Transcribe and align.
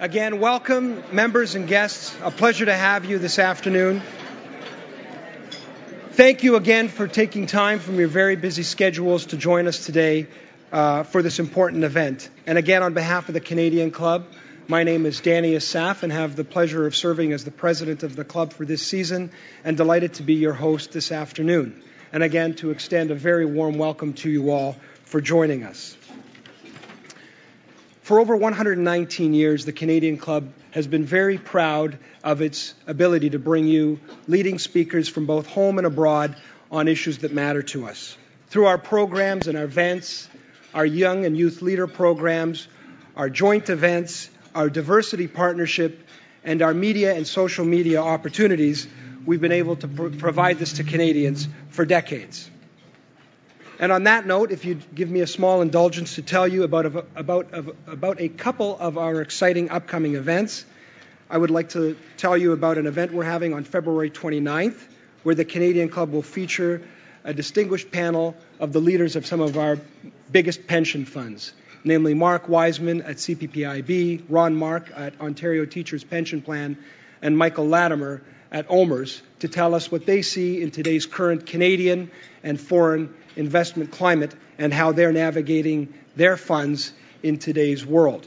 Again, 0.00 0.40
welcome, 0.40 1.02
members 1.12 1.56
and 1.56 1.68
guests. 1.68 2.16
A 2.22 2.30
pleasure 2.30 2.64
to 2.64 2.72
have 2.72 3.04
you 3.04 3.18
this 3.18 3.38
afternoon. 3.38 4.00
Thank 6.12 6.42
you 6.42 6.56
again 6.56 6.88
for 6.88 7.06
taking 7.06 7.44
time 7.44 7.80
from 7.80 7.96
your 7.98 8.08
very 8.08 8.34
busy 8.34 8.62
schedules 8.62 9.26
to 9.26 9.36
join 9.36 9.66
us 9.66 9.84
today 9.84 10.26
uh, 10.72 11.02
for 11.02 11.20
this 11.20 11.38
important 11.38 11.84
event. 11.84 12.30
And 12.46 12.56
again, 12.56 12.82
on 12.82 12.94
behalf 12.94 13.28
of 13.28 13.34
the 13.34 13.42
Canadian 13.42 13.90
Club, 13.90 14.24
my 14.68 14.84
name 14.84 15.04
is 15.04 15.20
Danny 15.20 15.54
Asaf 15.54 16.02
and 16.02 16.10
have 16.10 16.34
the 16.34 16.44
pleasure 16.44 16.86
of 16.86 16.96
serving 16.96 17.34
as 17.34 17.44
the 17.44 17.50
president 17.50 18.02
of 18.02 18.16
the 18.16 18.24
club 18.24 18.54
for 18.54 18.64
this 18.64 18.80
season 18.80 19.30
and 19.64 19.76
delighted 19.76 20.14
to 20.14 20.22
be 20.22 20.32
your 20.32 20.54
host 20.54 20.92
this 20.92 21.12
afternoon. 21.12 21.82
And 22.10 22.22
again, 22.22 22.54
to 22.54 22.70
extend 22.70 23.10
a 23.10 23.14
very 23.14 23.44
warm 23.44 23.76
welcome 23.76 24.14
to 24.14 24.30
you 24.30 24.50
all 24.50 24.76
for 25.04 25.20
joining 25.20 25.62
us. 25.62 25.94
For 28.10 28.18
over 28.18 28.34
119 28.34 29.34
years, 29.34 29.64
the 29.64 29.72
Canadian 29.72 30.16
Club 30.16 30.52
has 30.72 30.88
been 30.88 31.04
very 31.04 31.38
proud 31.38 31.96
of 32.24 32.42
its 32.42 32.74
ability 32.88 33.30
to 33.30 33.38
bring 33.38 33.68
you 33.68 34.00
leading 34.26 34.58
speakers 34.58 35.08
from 35.08 35.26
both 35.26 35.46
home 35.46 35.78
and 35.78 35.86
abroad 35.86 36.34
on 36.72 36.88
issues 36.88 37.18
that 37.18 37.32
matter 37.32 37.62
to 37.62 37.86
us. 37.86 38.16
Through 38.48 38.66
our 38.66 38.78
programs 38.78 39.46
and 39.46 39.56
our 39.56 39.62
events, 39.62 40.28
our 40.74 40.84
young 40.84 41.24
and 41.24 41.38
youth 41.38 41.62
leader 41.62 41.86
programs, 41.86 42.66
our 43.14 43.30
joint 43.30 43.70
events, 43.70 44.28
our 44.56 44.68
diversity 44.68 45.28
partnership, 45.28 46.04
and 46.42 46.62
our 46.62 46.74
media 46.74 47.14
and 47.14 47.24
social 47.24 47.64
media 47.64 48.02
opportunities, 48.02 48.88
we've 49.24 49.40
been 49.40 49.52
able 49.52 49.76
to 49.76 49.86
pr- 49.86 50.08
provide 50.08 50.58
this 50.58 50.72
to 50.78 50.82
Canadians 50.82 51.46
for 51.68 51.84
decades. 51.84 52.50
And 53.80 53.90
on 53.90 54.04
that 54.04 54.26
note, 54.26 54.52
if 54.52 54.66
you'd 54.66 54.94
give 54.94 55.10
me 55.10 55.22
a 55.22 55.26
small 55.26 55.62
indulgence 55.62 56.16
to 56.16 56.22
tell 56.22 56.46
you 56.46 56.64
about 56.64 56.84
a, 56.84 57.04
about, 57.16 57.48
about 57.86 58.20
a 58.20 58.28
couple 58.28 58.78
of 58.78 58.98
our 58.98 59.22
exciting 59.22 59.70
upcoming 59.70 60.16
events, 60.16 60.66
I 61.30 61.38
would 61.38 61.50
like 61.50 61.70
to 61.70 61.96
tell 62.18 62.36
you 62.36 62.52
about 62.52 62.76
an 62.76 62.86
event 62.86 63.14
we're 63.14 63.24
having 63.24 63.54
on 63.54 63.64
February 63.64 64.10
29th, 64.10 64.78
where 65.22 65.34
the 65.34 65.46
Canadian 65.46 65.88
Club 65.88 66.12
will 66.12 66.20
feature 66.20 66.82
a 67.24 67.32
distinguished 67.32 67.90
panel 67.90 68.36
of 68.58 68.74
the 68.74 68.80
leaders 68.80 69.16
of 69.16 69.24
some 69.24 69.40
of 69.40 69.56
our 69.56 69.78
biggest 70.30 70.66
pension 70.66 71.06
funds, 71.06 71.54
namely 71.84 72.14
Mark 72.14 72.48
Wiseman 72.48 73.02
at 73.02 73.16
CPPIB, 73.16 74.24
Ron 74.28 74.54
Mock 74.54 74.88
at 74.94 75.20
Ontario 75.20 75.64
Teachers 75.64 76.04
Pension 76.04 76.42
Plan, 76.42 76.76
and 77.22 77.36
Michael 77.36 77.68
Latimer 77.68 78.22
at 78.52 78.66
OMERS 78.68 79.22
to 79.40 79.48
tell 79.48 79.74
us 79.74 79.90
what 79.90 80.06
they 80.06 80.22
see 80.22 80.60
in 80.60 80.70
today's 80.70 81.06
current 81.06 81.46
Canadian 81.46 82.10
and 82.42 82.60
foreign 82.60 83.14
investment 83.36 83.90
climate 83.90 84.34
and 84.58 84.72
how 84.72 84.92
they're 84.92 85.12
navigating 85.12 85.92
their 86.16 86.36
funds 86.36 86.92
in 87.22 87.38
today's 87.38 87.84
world. 87.84 88.26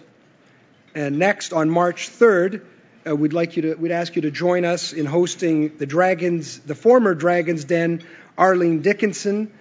And 0.96 1.20
next, 1.20 1.54
on 1.54 1.70
March 1.70 2.10
3rd, 2.10 2.62
uh, 3.08 3.16
we'd 3.16 3.34
like 3.34 3.58
you 3.58 3.64
to, 3.64 3.74
we'd 3.76 3.92
ask 3.92 4.16
you 4.16 4.22
to 4.24 4.32
join 4.32 4.64
us 4.64 4.94
in 4.94 5.06
hosting 5.06 5.78
the 5.78 5.86
Dragons, 5.86 6.60
the 6.60 6.76
former 6.76 7.14
Dragons 7.14 7.66
Den, 7.66 8.04
Arlene 8.38 8.82
Dickinson, 8.82 9.52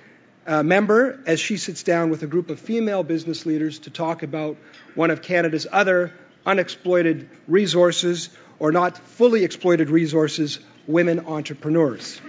uh, 0.46 0.62
member, 0.62 1.20
as 1.26 1.40
she 1.40 1.56
sits 1.56 1.82
down 1.82 2.10
with 2.10 2.22
a 2.22 2.26
group 2.26 2.50
of 2.50 2.58
female 2.58 3.02
business 3.02 3.46
leaders 3.46 3.80
to 3.80 3.90
talk 3.90 4.22
about 4.22 4.56
one 4.94 5.10
of 5.10 5.22
Canada's 5.22 5.66
other 5.70 6.12
unexploited 6.44 7.28
resources, 7.46 8.28
or 8.58 8.72
not 8.72 8.98
fully 8.98 9.44
exploited 9.44 9.90
resources, 9.90 10.58
women 10.86 11.26
entrepreneurs. 11.26 12.20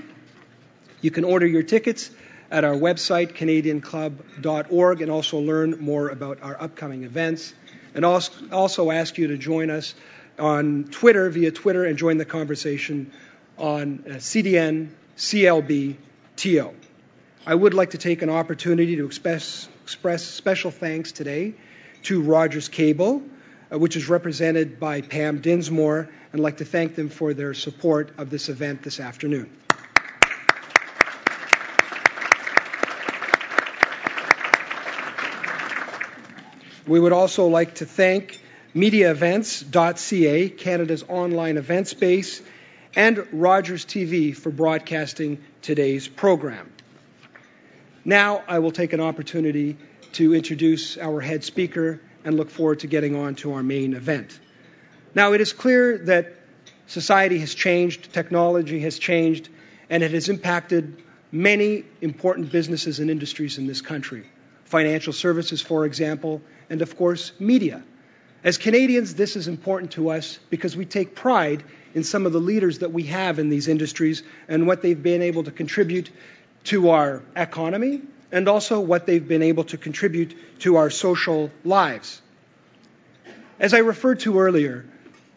You 1.01 1.11
can 1.11 1.23
order 1.23 1.45
your 1.45 1.63
tickets 1.63 2.11
at 2.49 2.63
our 2.63 2.75
website, 2.75 3.33
canadianclub.org, 3.33 5.01
and 5.01 5.11
also 5.11 5.39
learn 5.39 5.79
more 5.79 6.09
about 6.09 6.41
our 6.43 6.61
upcoming 6.61 7.03
events. 7.03 7.53
And 7.95 8.05
also 8.05 8.91
ask 8.91 9.17
you 9.17 9.27
to 9.27 9.37
join 9.37 9.69
us 9.69 9.95
on 10.39 10.85
Twitter, 10.85 11.29
via 11.29 11.51
Twitter, 11.51 11.83
and 11.85 11.97
join 11.97 12.17
the 12.17 12.25
conversation 12.25 13.11
on 13.57 14.03
uh, 14.07 14.13
CDN 14.15 14.89
CLB 15.17 15.95
TO. 16.35 16.73
I 17.45 17.53
would 17.53 17.73
like 17.73 17.89
to 17.89 17.97
take 17.97 18.21
an 18.21 18.29
opportunity 18.29 18.95
to 18.95 19.05
express, 19.05 19.67
express 19.83 20.23
special 20.23 20.71
thanks 20.71 21.11
today 21.11 21.55
to 22.03 22.21
Rogers 22.21 22.69
Cable, 22.69 23.21
uh, 23.69 23.77
which 23.77 23.97
is 23.97 24.07
represented 24.07 24.79
by 24.79 25.01
Pam 25.01 25.41
Dinsmore, 25.41 26.07
and 26.31 26.41
like 26.41 26.57
to 26.57 26.65
thank 26.65 26.95
them 26.95 27.09
for 27.09 27.33
their 27.33 27.53
support 27.53 28.13
of 28.17 28.29
this 28.29 28.47
event 28.47 28.81
this 28.81 29.01
afternoon. 29.01 29.49
We 36.87 36.97
would 36.97 37.13
also 37.13 37.47
like 37.47 37.75
to 37.75 37.85
thank 37.85 38.39
MediaEvents.ca, 38.73 40.49
Canada's 40.49 41.03
online 41.09 41.57
event 41.57 41.89
space, 41.89 42.41
and 42.95 43.27
Rogers 43.33 43.85
TV 43.85 44.33
for 44.33 44.49
broadcasting 44.49 45.43
today's 45.61 46.07
program. 46.07 46.69
Now 48.05 48.43
I 48.47 48.59
will 48.59 48.71
take 48.71 48.93
an 48.93 48.99
opportunity 48.99 49.77
to 50.13 50.33
introduce 50.35 50.97
our 50.97 51.21
head 51.21 51.43
speaker 51.43 52.01
and 52.25 52.35
look 52.35 52.49
forward 52.49 52.79
to 52.79 52.87
getting 52.87 53.15
on 53.15 53.35
to 53.35 53.53
our 53.53 53.63
main 53.63 53.93
event. 53.93 54.39
Now, 55.15 55.33
it 55.33 55.41
is 55.41 55.53
clear 55.53 55.97
that 55.99 56.33
society 56.87 57.39
has 57.39 57.53
changed, 57.53 58.13
technology 58.13 58.79
has 58.81 58.97
changed, 58.97 59.49
and 59.89 60.03
it 60.03 60.11
has 60.11 60.29
impacted 60.29 61.01
many 61.31 61.85
important 62.01 62.51
businesses 62.51 62.99
and 62.99 63.09
industries 63.09 63.57
in 63.57 63.67
this 63.67 63.81
country. 63.81 64.23
Financial 64.65 65.13
services, 65.13 65.61
for 65.61 65.85
example, 65.85 66.41
and 66.69 66.81
of 66.81 66.97
course, 66.97 67.31
media. 67.39 67.83
As 68.43 68.57
Canadians, 68.57 69.15
this 69.15 69.35
is 69.35 69.47
important 69.47 69.91
to 69.91 70.09
us 70.09 70.39
because 70.49 70.75
we 70.75 70.85
take 70.85 71.15
pride 71.15 71.63
in 71.93 72.03
some 72.03 72.25
of 72.25 72.33
the 72.33 72.39
leaders 72.39 72.79
that 72.79 72.91
we 72.91 73.03
have 73.03 73.39
in 73.39 73.49
these 73.49 73.67
industries 73.67 74.23
and 74.47 74.67
what 74.67 74.81
they've 74.81 75.01
been 75.01 75.21
able 75.21 75.43
to 75.43 75.51
contribute 75.51 76.09
to 76.65 76.89
our 76.89 77.21
economy 77.35 78.01
and 78.31 78.47
also 78.47 78.79
what 78.79 79.05
they've 79.05 79.27
been 79.27 79.43
able 79.43 79.63
to 79.65 79.77
contribute 79.77 80.35
to 80.59 80.77
our 80.77 80.89
social 80.89 81.51
lives. 81.63 82.21
As 83.59 83.73
I 83.73 83.79
referred 83.79 84.21
to 84.21 84.39
earlier, 84.39 84.85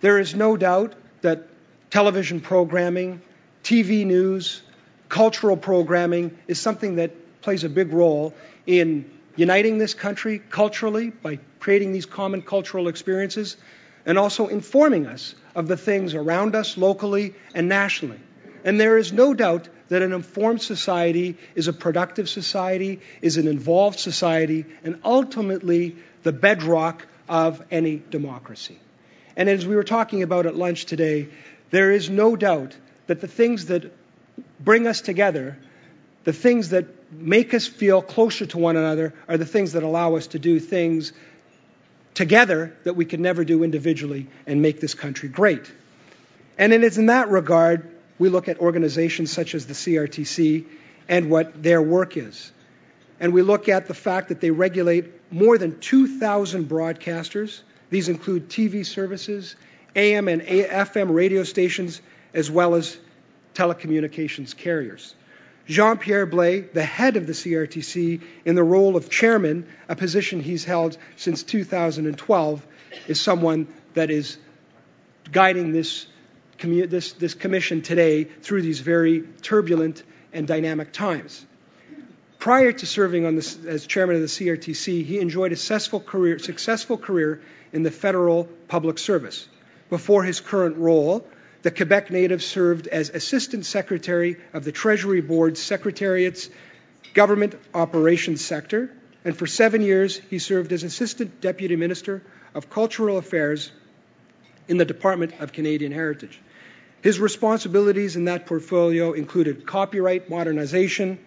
there 0.00 0.18
is 0.18 0.34
no 0.34 0.56
doubt 0.56 0.94
that 1.20 1.46
television 1.90 2.40
programming, 2.40 3.20
TV 3.62 4.06
news, 4.06 4.62
cultural 5.08 5.56
programming 5.56 6.36
is 6.48 6.60
something 6.60 6.96
that 6.96 7.12
plays 7.42 7.64
a 7.64 7.68
big 7.68 7.92
role 7.92 8.34
in 8.66 9.10
uniting 9.36 9.78
this 9.78 9.94
country 9.94 10.40
culturally 10.50 11.10
by 11.10 11.38
creating 11.60 11.92
these 11.92 12.06
common 12.06 12.42
cultural 12.42 12.88
experiences, 12.88 13.56
and 14.06 14.18
also 14.18 14.46
informing 14.46 15.06
us 15.06 15.34
of 15.54 15.68
the 15.68 15.76
things 15.76 16.14
around 16.14 16.54
us 16.54 16.76
locally 16.76 17.34
and 17.54 17.68
nationally. 17.68 18.20
And 18.64 18.80
there 18.80 18.98
is 18.98 19.12
no 19.12 19.34
doubt 19.34 19.68
that 19.88 20.02
an 20.02 20.12
informed 20.12 20.62
society 20.62 21.36
is 21.54 21.68
a 21.68 21.72
productive 21.72 22.28
society, 22.28 23.00
is 23.22 23.36
an 23.36 23.48
involved 23.48 23.98
society, 23.98 24.64
and 24.84 25.00
ultimately 25.04 25.96
the 26.22 26.32
bedrock 26.32 27.06
of 27.28 27.62
any 27.70 28.02
democracy. 28.10 28.78
And 29.36 29.48
as 29.48 29.66
we 29.66 29.76
were 29.76 29.84
talking 29.84 30.22
about 30.22 30.46
at 30.46 30.56
lunch 30.56 30.86
today, 30.86 31.28
there 31.70 31.90
is 31.90 32.08
no 32.08 32.36
doubt 32.36 32.76
that 33.06 33.20
the 33.20 33.28
things 33.28 33.66
that 33.66 33.92
bring 34.60 34.86
us 34.86 35.00
together 35.00 35.56
the 36.26 36.32
things 36.32 36.70
that 36.70 36.86
make 37.12 37.54
us 37.54 37.68
feel 37.68 38.02
closer 38.02 38.46
to 38.46 38.58
one 38.58 38.76
another 38.76 39.14
are 39.28 39.36
the 39.36 39.46
things 39.46 39.74
that 39.74 39.84
allow 39.84 40.16
us 40.16 40.26
to 40.28 40.40
do 40.40 40.58
things 40.58 41.12
together 42.14 42.76
that 42.82 42.94
we 42.94 43.04
could 43.04 43.20
never 43.20 43.44
do 43.44 43.62
individually 43.62 44.26
and 44.44 44.60
make 44.60 44.80
this 44.80 44.92
country 44.92 45.28
great. 45.28 45.70
And 46.58 46.72
it 46.72 46.82
is 46.82 46.98
in 46.98 47.06
that 47.06 47.28
regard 47.28 47.88
we 48.18 48.28
look 48.28 48.48
at 48.48 48.58
organizations 48.58 49.32
such 49.32 49.54
as 49.54 49.66
the 49.66 49.74
CRTC 49.74 50.64
and 51.08 51.30
what 51.30 51.62
their 51.62 51.82
work 51.82 52.16
is. 52.16 52.52
And 53.20 53.32
we 53.32 53.42
look 53.42 53.68
at 53.68 53.86
the 53.86 53.94
fact 53.94 54.28
that 54.28 54.40
they 54.40 54.50
regulate 54.50 55.32
more 55.32 55.58
than 55.58 55.78
2,000 55.80 56.68
broadcasters. 56.68 57.60
These 57.90 58.08
include 58.08 58.48
TV 58.48 58.84
services, 58.84 59.56
AM 59.94 60.28
and 60.28 60.42
FM 60.42 61.14
radio 61.14 61.42
stations, 61.44 62.00
as 62.34 62.50
well 62.50 62.74
as 62.74 62.98
telecommunications 63.54 64.56
carriers. 64.56 65.14
Jean 65.66 65.96
Pierre 65.98 66.26
Blais, 66.26 66.72
the 66.72 66.84
head 66.84 67.16
of 67.16 67.26
the 67.26 67.32
CRTC, 67.32 68.20
in 68.44 68.54
the 68.54 68.62
role 68.62 68.96
of 68.96 69.10
chairman, 69.10 69.66
a 69.88 69.96
position 69.96 70.40
he's 70.40 70.64
held 70.64 70.96
since 71.16 71.42
2012, 71.42 72.66
is 73.08 73.20
someone 73.20 73.66
that 73.94 74.10
is 74.10 74.38
guiding 75.32 75.72
this, 75.72 76.06
this, 76.58 77.12
this 77.12 77.34
commission 77.34 77.82
today 77.82 78.24
through 78.24 78.62
these 78.62 78.80
very 78.80 79.22
turbulent 79.42 80.02
and 80.32 80.46
dynamic 80.46 80.92
times. 80.92 81.44
Prior 82.38 82.70
to 82.70 82.86
serving 82.86 83.24
as 83.26 83.86
chairman 83.86 84.16
of 84.16 84.22
the 84.22 84.28
CRTC, 84.28 85.04
he 85.04 85.18
enjoyed 85.18 85.52
a 85.52 85.56
successful 85.56 86.00
career, 86.00 86.38
successful 86.38 86.98
career 86.98 87.40
in 87.72 87.82
the 87.82 87.90
federal 87.90 88.44
public 88.68 88.98
service. 88.98 89.48
Before 89.90 90.22
his 90.22 90.40
current 90.40 90.76
role, 90.76 91.26
the 91.62 91.70
Quebec 91.70 92.10
native 92.10 92.42
served 92.42 92.86
as 92.86 93.10
Assistant 93.10 93.66
Secretary 93.66 94.36
of 94.52 94.64
the 94.64 94.72
Treasury 94.72 95.20
Board's 95.20 95.60
Secretariat's 95.60 96.48
Government 97.14 97.56
Operations 97.74 98.44
Sector, 98.44 98.92
and 99.24 99.36
for 99.36 99.46
seven 99.46 99.82
years 99.82 100.20
he 100.30 100.38
served 100.38 100.72
as 100.72 100.84
Assistant 100.84 101.40
Deputy 101.40 101.74
Minister 101.74 102.22
of 102.54 102.70
Cultural 102.70 103.18
Affairs 103.18 103.72
in 104.68 104.76
the 104.78 104.84
Department 104.84 105.34
of 105.40 105.52
Canadian 105.52 105.92
Heritage. 105.92 106.40
His 107.02 107.20
responsibilities 107.20 108.16
in 108.16 108.24
that 108.24 108.46
portfolio 108.46 109.12
included 109.12 109.66
copyright 109.66 110.28
modernization, 110.28 111.18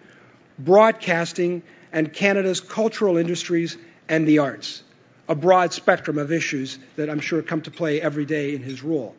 broadcasting, 0.58 1.62
and 1.92 2.12
Canada's 2.12 2.60
cultural 2.60 3.16
industries 3.16 3.76
and 4.08 4.26
the 4.26 4.40
arts, 4.40 4.82
a 5.28 5.34
broad 5.34 5.72
spectrum 5.72 6.18
of 6.18 6.32
issues 6.32 6.78
that 6.96 7.08
I'm 7.08 7.20
sure 7.20 7.42
come 7.42 7.62
to 7.62 7.70
play 7.70 8.00
every 8.00 8.24
day 8.24 8.54
in 8.54 8.62
his 8.62 8.82
role. 8.82 9.16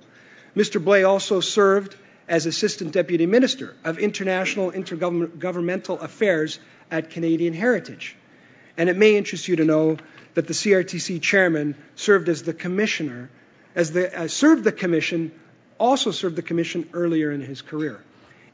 Mr. 0.55 0.83
Blais 0.83 1.07
also 1.07 1.39
served 1.39 1.95
as 2.27 2.45
Assistant 2.45 2.91
Deputy 2.91 3.25
Minister 3.25 3.75
of 3.83 3.99
International 3.99 4.71
Intergovernmental 4.71 6.01
Affairs 6.01 6.59
at 6.89 7.09
Canadian 7.09 7.53
Heritage. 7.53 8.15
And 8.77 8.89
it 8.89 8.97
may 8.97 9.15
interest 9.15 9.47
you 9.47 9.57
to 9.57 9.65
know 9.65 9.97
that 10.33 10.47
the 10.47 10.53
CRTC 10.53 11.21
chairman 11.21 11.75
served 11.95 12.29
as 12.29 12.43
the 12.43 12.53
commissioner, 12.53 13.29
as 13.75 13.91
the 13.91 14.23
uh, 14.23 14.27
served 14.27 14.63
the 14.63 14.71
commission, 14.71 15.31
also 15.77 16.11
served 16.11 16.35
the 16.35 16.41
commission 16.41 16.89
earlier 16.93 17.31
in 17.31 17.41
his 17.41 17.61
career. 17.61 18.01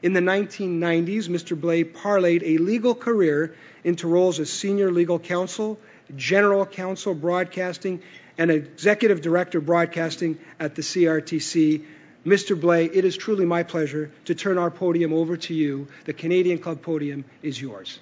In 0.02 0.12
the 0.12 0.20
1990s, 0.20 1.28
Mr. 1.28 1.60
Blais 1.60 1.84
parlayed 1.92 2.42
a 2.44 2.58
legal 2.58 2.94
career 2.94 3.56
into 3.82 4.06
roles 4.06 4.38
as 4.38 4.50
senior 4.50 4.92
legal 4.92 5.18
counsel, 5.18 5.78
general 6.14 6.64
counsel 6.64 7.14
broadcasting, 7.14 8.00
and 8.38 8.50
executive 8.50 9.20
director 9.20 9.60
broadcasting 9.60 10.38
at 10.60 10.76
the 10.76 10.82
CRTC. 10.82 11.84
Mr. 12.24 12.60
Blais, 12.60 12.90
it 12.94 13.04
is 13.04 13.16
truly 13.16 13.44
my 13.44 13.64
pleasure 13.64 14.10
to 14.26 14.34
turn 14.34 14.56
our 14.56 14.70
podium 14.70 15.12
over 15.12 15.36
to 15.36 15.54
you. 15.54 15.88
The 16.04 16.12
Canadian 16.12 16.58
Club 16.58 16.80
podium 16.82 17.24
is 17.42 17.60
yours. 17.60 17.98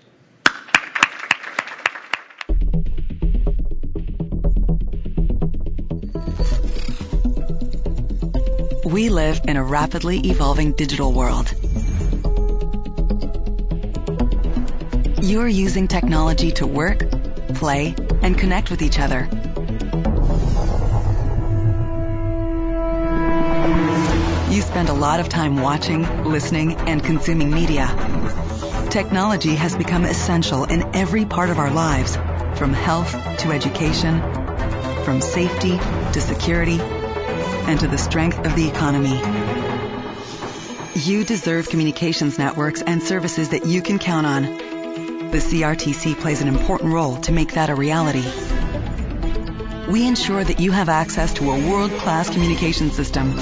We 8.86 9.08
live 9.08 9.40
in 9.48 9.56
a 9.56 9.64
rapidly 9.64 10.20
evolving 10.20 10.70
digital 10.70 11.12
world. 11.12 11.52
You 15.20 15.40
are 15.40 15.48
using 15.48 15.88
technology 15.88 16.52
to 16.52 16.68
work, 16.68 17.00
play, 17.54 17.96
and 18.22 18.38
connect 18.38 18.70
with 18.70 18.82
each 18.82 19.00
other. 19.00 19.28
You 24.54 24.62
spend 24.62 24.88
a 24.88 24.92
lot 24.94 25.18
of 25.18 25.28
time 25.28 25.56
watching, 25.60 26.24
listening, 26.24 26.74
and 26.74 27.02
consuming 27.02 27.50
media. 27.50 27.88
Technology 28.90 29.56
has 29.56 29.74
become 29.74 30.04
essential 30.04 30.62
in 30.62 30.94
every 30.94 31.24
part 31.24 31.50
of 31.50 31.58
our 31.58 31.72
lives, 31.72 32.14
from 32.56 32.72
health 32.72 33.10
to 33.38 33.50
education, 33.50 34.20
from 35.04 35.20
safety 35.20 35.76
to 36.12 36.20
security, 36.20 36.78
and 37.66 37.80
to 37.80 37.88
the 37.88 37.98
strength 37.98 38.38
of 38.38 38.54
the 38.54 38.68
economy. 38.68 39.20
You 40.94 41.24
deserve 41.24 41.68
communications 41.68 42.38
networks 42.38 42.80
and 42.80 43.02
services 43.02 43.50
that 43.50 43.66
you 43.66 43.82
can 43.82 43.98
count 43.98 44.26
on. 44.26 44.42
The 45.30 45.38
CRTC 45.38 46.14
plays 46.14 46.40
an 46.40 46.48
important 46.48 46.92
role 46.92 47.16
to 47.22 47.32
make 47.32 47.52
that 47.52 47.68
a 47.68 47.74
reality. 47.74 48.24
We 49.90 50.06
ensure 50.06 50.42
that 50.42 50.58
you 50.58 50.72
have 50.72 50.88
access 50.88 51.34
to 51.34 51.50
a 51.50 51.70
world-class 51.70 52.30
communication 52.30 52.90
system, 52.90 53.32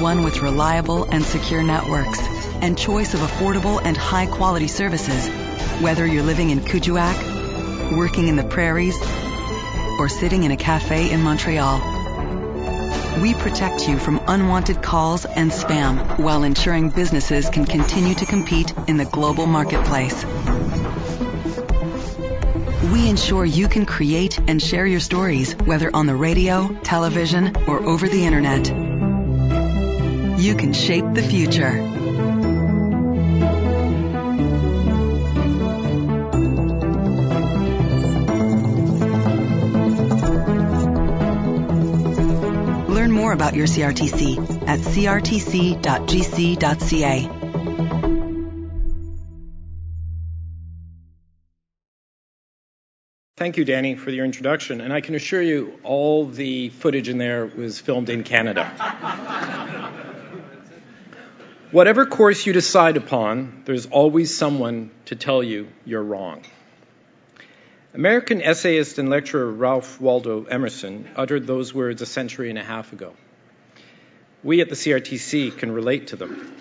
one 0.00 0.24
with 0.24 0.42
reliable 0.42 1.04
and 1.04 1.24
secure 1.24 1.62
networks, 1.62 2.20
and 2.60 2.76
choice 2.76 3.14
of 3.14 3.20
affordable 3.20 3.80
and 3.82 3.96
high-quality 3.96 4.68
services, 4.68 5.28
whether 5.80 6.06
you're 6.06 6.22
living 6.22 6.50
in 6.50 6.60
Kuujjuaq, 6.60 7.96
working 7.96 8.28
in 8.28 8.36
the 8.36 8.44
prairies, 8.44 9.00
or 9.98 10.08
sitting 10.08 10.42
in 10.42 10.50
a 10.50 10.56
cafe 10.56 11.10
in 11.10 11.22
Montreal 11.22 11.93
we 13.20 13.34
protect 13.34 13.88
you 13.88 13.98
from 13.98 14.20
unwanted 14.26 14.82
calls 14.82 15.24
and 15.24 15.50
spam 15.50 16.18
while 16.18 16.42
ensuring 16.42 16.90
businesses 16.90 17.48
can 17.48 17.64
continue 17.64 18.14
to 18.14 18.26
compete 18.26 18.72
in 18.88 18.96
the 18.96 19.04
global 19.04 19.46
marketplace. 19.46 20.24
We 22.92 23.08
ensure 23.08 23.44
you 23.44 23.68
can 23.68 23.86
create 23.86 24.38
and 24.38 24.60
share 24.60 24.86
your 24.86 25.00
stories, 25.00 25.54
whether 25.56 25.90
on 25.94 26.06
the 26.06 26.14
radio, 26.14 26.68
television, 26.82 27.56
or 27.66 27.82
over 27.82 28.08
the 28.08 28.24
internet. 28.24 28.66
You 30.40 30.54
can 30.54 30.72
shape 30.72 31.06
the 31.14 31.22
future. 31.22 31.93
About 43.44 43.54
your 43.54 43.66
CRTC 43.66 44.66
at 44.66 44.80
crtc.gc.ca. 44.80 45.80
Thank 53.36 53.58
you, 53.58 53.66
Danny, 53.66 53.96
for 53.96 54.10
your 54.10 54.24
introduction. 54.24 54.80
And 54.80 54.94
I 54.94 55.02
can 55.02 55.14
assure 55.14 55.42
you, 55.42 55.78
all 55.82 56.24
the 56.24 56.70
footage 56.70 57.10
in 57.10 57.18
there 57.18 57.44
was 57.44 57.78
filmed 57.78 58.08
in 58.08 58.22
Canada. 58.24 58.64
Whatever 61.70 62.06
course 62.06 62.46
you 62.46 62.54
decide 62.54 62.96
upon, 62.96 63.64
there's 63.66 63.84
always 63.84 64.34
someone 64.34 64.90
to 65.06 65.16
tell 65.16 65.42
you 65.42 65.68
you're 65.84 66.02
wrong. 66.02 66.44
American 67.92 68.40
essayist 68.40 68.98
and 68.98 69.10
lecturer 69.10 69.50
Ralph 69.50 70.00
Waldo 70.00 70.44
Emerson 70.44 71.10
uttered 71.14 71.46
those 71.46 71.74
words 71.74 72.00
a 72.00 72.06
century 72.06 72.48
and 72.48 72.58
a 72.58 72.64
half 72.64 72.94
ago. 72.94 73.12
We 74.44 74.60
at 74.60 74.68
the 74.68 74.74
CRTC 74.74 75.56
can 75.56 75.72
relate 75.72 76.08
to 76.08 76.16
them. 76.16 76.54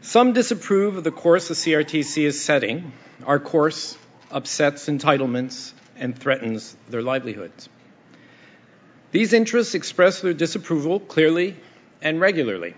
Some 0.00 0.32
disapprove 0.32 0.96
of 0.96 1.04
the 1.04 1.10
course 1.10 1.48
the 1.48 1.54
CRTC 1.54 2.24
is 2.24 2.42
setting. 2.42 2.92
Our 3.26 3.38
course 3.38 3.98
upsets 4.30 4.88
entitlements 4.88 5.74
and 5.96 6.18
threatens 6.18 6.74
their 6.88 7.02
livelihoods. 7.02 7.68
These 9.12 9.34
interests 9.34 9.74
express 9.74 10.22
their 10.22 10.32
disapproval 10.32 10.98
clearly 10.98 11.56
and 12.00 12.20
regularly. 12.20 12.74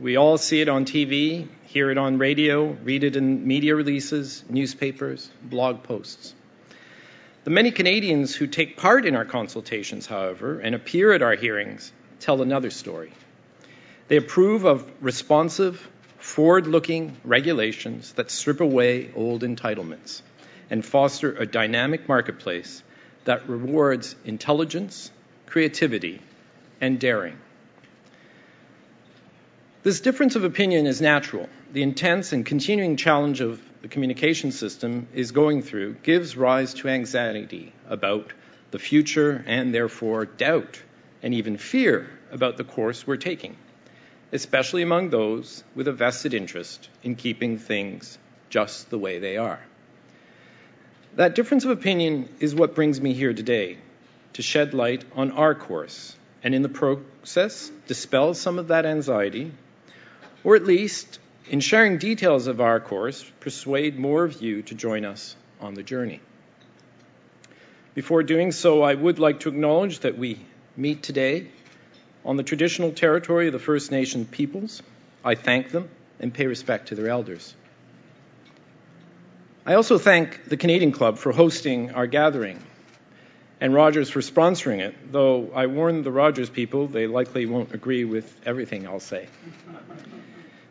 We 0.00 0.16
all 0.16 0.36
see 0.36 0.60
it 0.60 0.68
on 0.68 0.84
TV, 0.84 1.46
hear 1.64 1.90
it 1.90 1.98
on 1.98 2.18
radio, 2.18 2.64
read 2.82 3.04
it 3.04 3.14
in 3.14 3.46
media 3.46 3.76
releases, 3.76 4.44
newspapers, 4.48 5.30
blog 5.42 5.84
posts. 5.84 6.34
The 7.44 7.50
many 7.50 7.70
Canadians 7.70 8.34
who 8.34 8.48
take 8.48 8.76
part 8.76 9.06
in 9.06 9.14
our 9.14 9.24
consultations, 9.24 10.06
however, 10.06 10.58
and 10.58 10.74
appear 10.74 11.12
at 11.12 11.22
our 11.22 11.36
hearings, 11.36 11.92
tell 12.20 12.42
another 12.42 12.70
story. 12.70 13.12
They 14.08 14.16
approve 14.16 14.64
of 14.64 14.90
responsive, 15.00 15.88
forward 16.18 16.66
looking 16.66 17.16
regulations 17.24 18.12
that 18.12 18.30
strip 18.30 18.60
away 18.60 19.10
old 19.14 19.42
entitlements 19.42 20.22
and 20.68 20.84
foster 20.84 21.32
a 21.32 21.46
dynamic 21.46 22.08
marketplace 22.08 22.82
that 23.24 23.48
rewards 23.48 24.14
intelligence, 24.24 25.10
creativity, 25.46 26.20
and 26.80 26.98
daring. 26.98 27.38
This 29.82 30.00
difference 30.00 30.36
of 30.36 30.44
opinion 30.44 30.86
is 30.86 31.00
natural. 31.00 31.48
The 31.72 31.82
intense 31.82 32.32
and 32.32 32.44
continuing 32.44 32.96
challenge 32.96 33.40
of 33.40 33.62
the 33.80 33.88
communication 33.88 34.52
system 34.52 35.08
is 35.14 35.32
going 35.32 35.62
through 35.62 35.94
gives 36.02 36.36
rise 36.36 36.74
to 36.74 36.88
anxiety 36.88 37.72
about 37.88 38.32
the 38.72 38.78
future 38.78 39.42
and 39.46 39.74
therefore 39.74 40.26
doubt 40.26 40.82
and 41.22 41.34
even 41.34 41.56
fear 41.56 42.08
about 42.30 42.56
the 42.56 42.64
course 42.64 43.06
we're 43.06 43.16
taking, 43.16 43.56
especially 44.32 44.82
among 44.82 45.10
those 45.10 45.64
with 45.74 45.88
a 45.88 45.92
vested 45.92 46.34
interest 46.34 46.88
in 47.02 47.14
keeping 47.14 47.58
things 47.58 48.18
just 48.48 48.90
the 48.90 48.98
way 48.98 49.18
they 49.18 49.36
are. 49.36 49.60
That 51.16 51.34
difference 51.34 51.64
of 51.64 51.70
opinion 51.70 52.28
is 52.38 52.54
what 52.54 52.74
brings 52.74 53.00
me 53.00 53.12
here 53.12 53.34
today 53.34 53.78
to 54.34 54.42
shed 54.42 54.74
light 54.74 55.04
on 55.14 55.32
our 55.32 55.54
course 55.54 56.16
and 56.42 56.54
in 56.54 56.62
the 56.62 56.68
process 56.68 57.70
dispel 57.86 58.34
some 58.34 58.58
of 58.58 58.68
that 58.68 58.86
anxiety 58.86 59.52
or 60.44 60.56
at 60.56 60.64
least, 60.64 61.18
in 61.48 61.60
sharing 61.60 61.98
details 61.98 62.46
of 62.46 62.60
our 62.60 62.80
course, 62.80 63.24
persuade 63.40 63.98
more 63.98 64.24
of 64.24 64.40
you 64.40 64.62
to 64.62 64.74
join 64.74 65.04
us 65.04 65.36
on 65.60 65.74
the 65.74 65.82
journey. 65.82 66.20
Before 67.94 68.22
doing 68.22 68.52
so, 68.52 68.82
I 68.82 68.94
would 68.94 69.18
like 69.18 69.40
to 69.40 69.48
acknowledge 69.48 70.00
that 70.00 70.16
we 70.16 70.38
meet 70.76 71.02
today 71.02 71.48
on 72.24 72.36
the 72.36 72.42
traditional 72.42 72.92
territory 72.92 73.46
of 73.46 73.52
the 73.52 73.58
First 73.58 73.90
Nation 73.90 74.24
peoples. 74.24 74.82
I 75.24 75.34
thank 75.34 75.70
them 75.70 75.88
and 76.18 76.32
pay 76.32 76.46
respect 76.46 76.88
to 76.88 76.94
their 76.94 77.08
elders. 77.08 77.54
I 79.66 79.74
also 79.74 79.98
thank 79.98 80.44
the 80.44 80.56
Canadian 80.56 80.92
Club 80.92 81.18
for 81.18 81.32
hosting 81.32 81.92
our 81.92 82.06
gathering 82.06 82.60
and 83.60 83.74
Rogers 83.74 84.08
for 84.08 84.20
sponsoring 84.20 84.80
it, 84.80 85.12
though 85.12 85.50
I 85.54 85.66
warn 85.66 86.02
the 86.02 86.10
Rogers 86.10 86.48
people 86.48 86.86
they 86.86 87.06
likely 87.06 87.44
won't 87.44 87.74
agree 87.74 88.04
with 88.04 88.40
everything 88.46 88.86
I'll 88.86 89.00
say. 89.00 89.28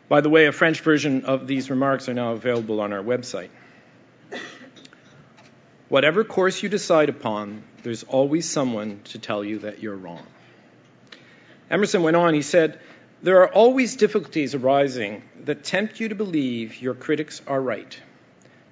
By 0.08 0.20
the 0.20 0.28
way, 0.28 0.46
a 0.46 0.52
French 0.52 0.80
version 0.80 1.24
of 1.24 1.46
these 1.46 1.70
remarks 1.70 2.08
are 2.08 2.14
now 2.14 2.32
available 2.32 2.80
on 2.80 2.92
our 2.92 3.02
website. 3.02 3.50
Whatever 5.90 6.22
course 6.22 6.62
you 6.62 6.68
decide 6.68 7.08
upon, 7.08 7.64
there's 7.82 8.04
always 8.04 8.48
someone 8.48 9.00
to 9.06 9.18
tell 9.18 9.44
you 9.44 9.58
that 9.58 9.82
you're 9.82 9.96
wrong. 9.96 10.24
Emerson 11.68 12.04
went 12.04 12.16
on, 12.16 12.32
he 12.32 12.42
said, 12.42 12.78
There 13.24 13.42
are 13.42 13.52
always 13.52 13.96
difficulties 13.96 14.54
arising 14.54 15.24
that 15.46 15.64
tempt 15.64 15.98
you 15.98 16.10
to 16.10 16.14
believe 16.14 16.80
your 16.80 16.94
critics 16.94 17.42
are 17.44 17.60
right. 17.60 18.00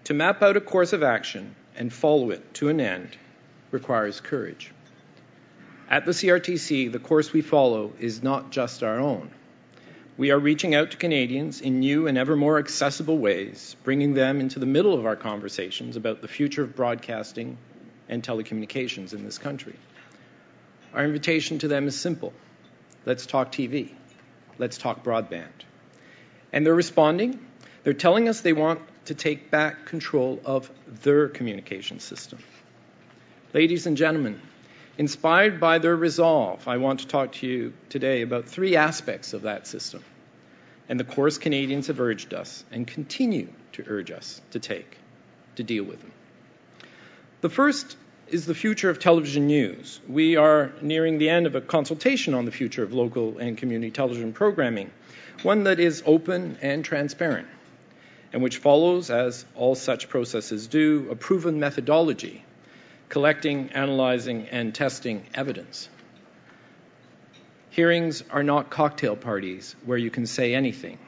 To 0.04 0.14
map 0.14 0.42
out 0.42 0.56
a 0.56 0.60
course 0.60 0.92
of 0.92 1.02
action 1.02 1.56
and 1.74 1.92
follow 1.92 2.30
it 2.30 2.54
to 2.54 2.68
an 2.68 2.80
end 2.80 3.18
requires 3.72 4.20
courage. 4.20 4.70
At 5.90 6.06
the 6.06 6.12
CRTC, 6.12 6.92
the 6.92 7.00
course 7.00 7.32
we 7.32 7.42
follow 7.42 7.94
is 7.98 8.22
not 8.22 8.52
just 8.52 8.84
our 8.84 9.00
own. 9.00 9.32
We 10.18 10.32
are 10.32 10.38
reaching 10.40 10.74
out 10.74 10.90
to 10.90 10.96
Canadians 10.96 11.60
in 11.60 11.78
new 11.78 12.08
and 12.08 12.18
ever 12.18 12.34
more 12.34 12.58
accessible 12.58 13.18
ways, 13.18 13.76
bringing 13.84 14.14
them 14.14 14.40
into 14.40 14.58
the 14.58 14.66
middle 14.66 14.92
of 14.92 15.06
our 15.06 15.14
conversations 15.14 15.94
about 15.94 16.22
the 16.22 16.26
future 16.26 16.64
of 16.64 16.74
broadcasting 16.74 17.56
and 18.08 18.20
telecommunications 18.20 19.14
in 19.14 19.24
this 19.24 19.38
country. 19.38 19.76
Our 20.92 21.04
invitation 21.04 21.60
to 21.60 21.68
them 21.68 21.86
is 21.86 21.98
simple 21.98 22.32
let's 23.06 23.26
talk 23.26 23.52
TV, 23.52 23.92
let's 24.58 24.76
talk 24.76 25.04
broadband. 25.04 25.62
And 26.52 26.66
they're 26.66 26.74
responding. 26.74 27.38
They're 27.84 27.92
telling 27.92 28.28
us 28.28 28.40
they 28.40 28.52
want 28.52 28.80
to 29.04 29.14
take 29.14 29.52
back 29.52 29.86
control 29.86 30.40
of 30.44 30.68
their 30.88 31.28
communication 31.28 32.00
system. 32.00 32.40
Ladies 33.54 33.86
and 33.86 33.96
gentlemen, 33.96 34.40
Inspired 34.98 35.60
by 35.60 35.78
their 35.78 35.94
resolve, 35.94 36.66
I 36.66 36.78
want 36.78 37.00
to 37.00 37.06
talk 37.06 37.30
to 37.34 37.46
you 37.46 37.72
today 37.88 38.22
about 38.22 38.46
three 38.46 38.74
aspects 38.74 39.32
of 39.32 39.42
that 39.42 39.68
system 39.68 40.02
and 40.88 40.98
the 40.98 41.04
course 41.04 41.38
Canadians 41.38 41.86
have 41.86 42.00
urged 42.00 42.34
us 42.34 42.64
and 42.72 42.84
continue 42.84 43.48
to 43.74 43.84
urge 43.86 44.10
us 44.10 44.40
to 44.50 44.58
take 44.58 44.98
to 45.54 45.62
deal 45.62 45.84
with 45.84 46.00
them. 46.00 46.10
The 47.42 47.48
first 47.48 47.96
is 48.26 48.44
the 48.44 48.56
future 48.56 48.90
of 48.90 48.98
television 48.98 49.46
news. 49.46 50.00
We 50.08 50.34
are 50.34 50.72
nearing 50.82 51.18
the 51.18 51.28
end 51.28 51.46
of 51.46 51.54
a 51.54 51.60
consultation 51.60 52.34
on 52.34 52.44
the 52.44 52.50
future 52.50 52.82
of 52.82 52.92
local 52.92 53.38
and 53.38 53.56
community 53.56 53.92
television 53.92 54.32
programming, 54.32 54.90
one 55.44 55.62
that 55.64 55.78
is 55.78 56.02
open 56.06 56.58
and 56.60 56.84
transparent, 56.84 57.46
and 58.32 58.42
which 58.42 58.56
follows, 58.56 59.10
as 59.10 59.44
all 59.54 59.76
such 59.76 60.08
processes 60.08 60.66
do, 60.66 61.06
a 61.10 61.14
proven 61.14 61.60
methodology 61.60 62.44
collecting, 63.08 63.70
analyzing, 63.70 64.48
and 64.48 64.74
testing 64.74 65.24
evidence. 65.34 65.88
Hearings 67.70 68.22
are 68.30 68.42
not 68.42 68.70
cocktail 68.70 69.16
parties 69.16 69.76
where 69.84 69.98
you 69.98 70.10
can 70.10 70.26
say 70.26 70.54
anything 70.54 70.98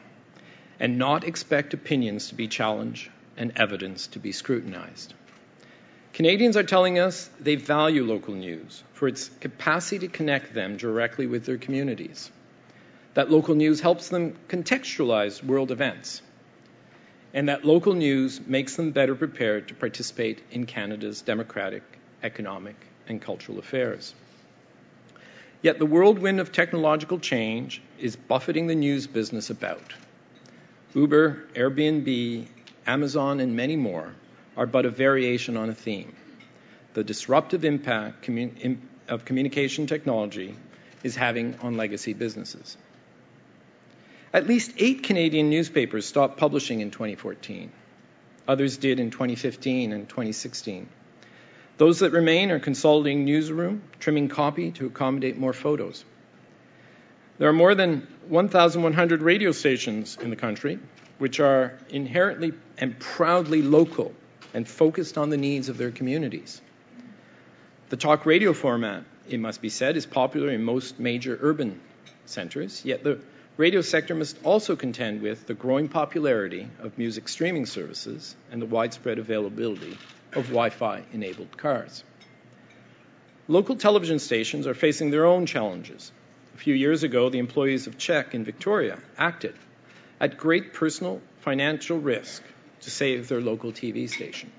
and 0.78 0.99
not 0.99 1.25
expect 1.25 1.75
opinions 1.75 2.28
to 2.28 2.35
be 2.35 2.49
challenged 2.49 3.11
and 3.37 3.52
evidence 3.57 4.07
to 4.09 4.19
be 4.19 4.33
scrutinized. 4.33 5.14
Canadians 6.12 6.57
are 6.57 6.62
telling 6.62 6.99
us 6.99 7.30
they 7.38 7.54
value 7.54 8.04
local 8.04 8.35
news 8.35 8.83
for 8.95 9.09
its 9.09 9.28
capacity 9.40 10.07
to 10.07 10.12
connect 10.12 10.54
them 10.54 10.76
directly 10.76 11.26
with 11.26 11.45
their 11.45 11.59
communities, 11.59 12.30
that 13.14 13.30
local 13.30 13.54
news 13.54 13.80
helps 13.80 14.09
them 14.09 14.37
contextualize 14.49 15.42
world 15.42 15.71
events, 15.71 16.23
and 17.33 17.49
that 17.49 17.65
local 17.65 17.95
news 17.95 18.41
makes 18.45 18.77
them 18.77 18.91
better 18.91 19.15
prepared 19.15 19.69
to 19.69 19.75
participate 19.75 20.41
in 20.51 20.67
Canada's 20.67 21.23
democratic, 21.23 21.83
economic, 22.23 22.77
and 23.09 23.21
cultural 23.23 23.59
affairs. 23.59 24.15
Yet 25.63 25.79
the 25.79 25.87
whirlwind 25.87 26.41
of 26.41 26.53
technological 26.53 27.19
change 27.19 27.83
is 27.99 28.17
buffeting 28.17 28.67
the 28.67 28.75
news 28.75 29.07
business 29.07 29.51
about. 29.51 29.93
Uber, 30.95 31.47
Airbnb, 31.55 32.47
Amazon, 32.87 33.41
and 33.41 33.55
many 33.55 33.77
more 33.77 34.15
are 34.57 34.67
but 34.67 34.87
a 34.87 34.91
variation 34.91 35.57
on 35.57 35.69
a 35.69 35.75
theme. 35.75 36.15
The 36.95 37.05
disruptive 37.05 37.65
impact 37.65 38.29
of 39.09 39.25
communication 39.25 39.87
technology 39.87 40.57
is 41.05 41.15
having 41.15 41.57
on 41.63 41.77
legacy 41.77 42.15
businesses. 42.15 42.77
At 44.33 44.47
least 44.47 44.73
eight 44.79 45.03
Canadian 45.03 45.51
newspapers 45.51 46.07
stopped 46.07 46.39
publishing 46.39 46.81
in 46.81 46.91
2014. 46.91 47.73
Others 48.47 48.77
did 48.77 49.01
in 49.01 49.11
2015 49.11 49.93
and 49.93 50.09
2016. 50.09 50.89
Those 51.79 52.01
that 52.01 52.13
remain 52.13 52.51
are 52.51 52.61
consolidating 52.61 53.25
newsroom, 53.25 53.83
trimming 53.99 54.29
copy 54.29 54.71
to 54.73 54.87
accommodate 54.87 55.37
more 55.37 55.53
photos. 55.53 56.05
There 57.39 57.49
are 57.49 57.55
more 57.55 57.75
than 57.75 58.07
1,100 58.29 59.23
radio 59.23 59.51
stations 59.51 60.19
in 60.21 60.31
the 60.31 60.37
country, 60.37 60.79
which 61.19 61.41
are 61.41 61.79
inherently 61.89 62.53
and 62.79 62.99
proudly 62.99 63.63
local 63.63 64.15
and 64.53 64.69
focused 64.69 65.17
on 65.17 65.31
the 65.31 65.37
needs 65.37 65.69
of 65.69 65.79
their 65.79 65.91
communities. 65.91 66.61
The 67.89 67.97
talk 67.97 68.27
radio 68.27 68.53
format, 68.53 69.05
it 69.29 69.41
must 69.41 69.63
be 69.63 69.71
said, 69.71 69.97
is 69.97 70.07
popular 70.07 70.51
in 70.51 70.63
most 70.63 71.01
major 71.01 71.39
urban 71.41 71.81
centers, 72.27 72.85
yet 72.85 73.03
the 73.03 73.21
radio 73.57 73.80
sector 73.80 74.14
must 74.14 74.38
also 74.45 74.76
contend 74.76 75.23
with 75.23 75.47
the 75.47 75.54
growing 75.54 75.88
popularity 75.88 76.69
of 76.80 76.97
music 76.97 77.28
streaming 77.28 77.66
services 77.66 78.37
and 78.50 78.61
the 78.61 78.66
widespread 78.66 79.19
availability 79.19 79.99
of 80.33 80.47
Wi 80.49 80.71
Fi 80.71 81.02
enabled 81.12 81.57
cars. 81.57 82.04
Local 83.49 83.76
television 83.76 84.19
stations 84.19 84.66
are 84.66 84.75
facing 84.75 85.11
their 85.11 85.26
own 85.26 85.47
challenges. 85.47 86.12
A 86.54 86.59
few 86.59 86.75
years 86.75 87.02
ago, 87.02 87.28
the 87.28 87.38
employees 87.38 87.87
of 87.87 87.99
CHEK 87.99 88.35
in 88.35 88.45
Victoria 88.45 88.99
acted 89.19 89.54
at 90.21 90.37
great 90.37 90.73
personal 90.73 91.21
financial 91.40 91.99
risk 91.99 92.42
to 92.83 92.90
save 92.90 93.28
their 93.28 93.40
local 93.40 93.73
TV 93.73 94.09
station. 94.09 94.52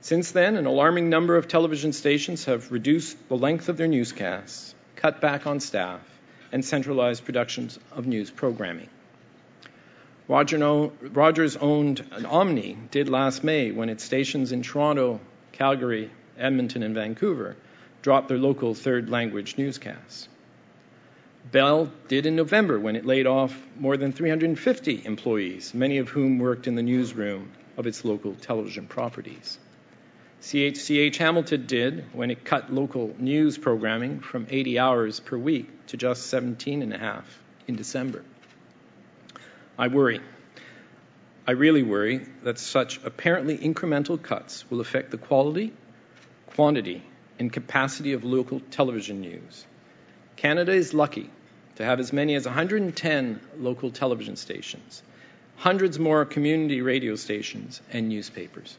Since 0.00 0.30
then, 0.30 0.56
an 0.56 0.66
alarming 0.66 1.10
number 1.10 1.36
of 1.36 1.48
television 1.48 1.92
stations 1.92 2.44
have 2.44 2.70
reduced 2.70 3.28
the 3.28 3.36
length 3.36 3.68
of 3.68 3.76
their 3.76 3.88
newscasts, 3.88 4.74
cut 4.94 5.20
back 5.20 5.46
on 5.46 5.58
staff, 5.58 6.00
and 6.52 6.64
centralized 6.64 7.24
productions 7.24 7.78
of 7.92 8.06
news 8.06 8.30
programming. 8.30 8.88
Rogers 10.28 11.56
owned 11.56 12.04
Omni 12.26 12.76
did 12.90 13.08
last 13.08 13.42
May 13.42 13.70
when 13.70 13.88
its 13.88 14.04
stations 14.04 14.52
in 14.52 14.62
Toronto, 14.62 15.20
Calgary, 15.52 16.10
Edmonton, 16.38 16.82
and 16.82 16.94
Vancouver 16.94 17.56
dropped 18.02 18.28
their 18.28 18.38
local 18.38 18.74
third 18.74 19.08
language 19.08 19.56
newscasts. 19.56 20.28
Bell 21.50 21.90
did 22.08 22.26
in 22.26 22.36
November 22.36 22.78
when 22.78 22.94
it 22.94 23.06
laid 23.06 23.26
off 23.26 23.58
more 23.78 23.96
than 23.96 24.12
350 24.12 25.02
employees, 25.06 25.72
many 25.72 25.96
of 25.98 26.10
whom 26.10 26.38
worked 26.38 26.66
in 26.66 26.74
the 26.74 26.82
newsroom 26.82 27.50
of 27.78 27.86
its 27.86 28.04
local 28.04 28.34
television 28.34 28.86
properties. 28.86 29.58
CHCH 30.40 31.16
Hamilton 31.16 31.66
did 31.66 32.04
when 32.12 32.30
it 32.30 32.44
cut 32.44 32.72
local 32.72 33.12
news 33.18 33.58
programming 33.58 34.20
from 34.20 34.46
80 34.48 34.78
hours 34.78 35.18
per 35.18 35.36
week 35.36 35.86
to 35.88 35.96
just 35.96 36.28
17 36.28 36.80
and 36.82 36.94
a 36.94 36.98
half 36.98 37.42
in 37.66 37.74
December. 37.74 38.22
I 39.76 39.88
worry. 39.88 40.20
I 41.46 41.52
really 41.52 41.82
worry 41.82 42.24
that 42.44 42.60
such 42.60 43.02
apparently 43.04 43.58
incremental 43.58 44.22
cuts 44.22 44.70
will 44.70 44.80
affect 44.80 45.10
the 45.10 45.18
quality, 45.18 45.72
quantity, 46.46 47.02
and 47.40 47.52
capacity 47.52 48.12
of 48.12 48.22
local 48.22 48.60
television 48.70 49.20
news. 49.20 49.66
Canada 50.36 50.72
is 50.72 50.94
lucky 50.94 51.30
to 51.76 51.84
have 51.84 51.98
as 51.98 52.12
many 52.12 52.36
as 52.36 52.44
110 52.44 53.40
local 53.58 53.90
television 53.90 54.36
stations, 54.36 55.02
hundreds 55.56 55.98
more 55.98 56.24
community 56.24 56.80
radio 56.80 57.16
stations, 57.16 57.80
and 57.92 58.08
newspapers. 58.08 58.78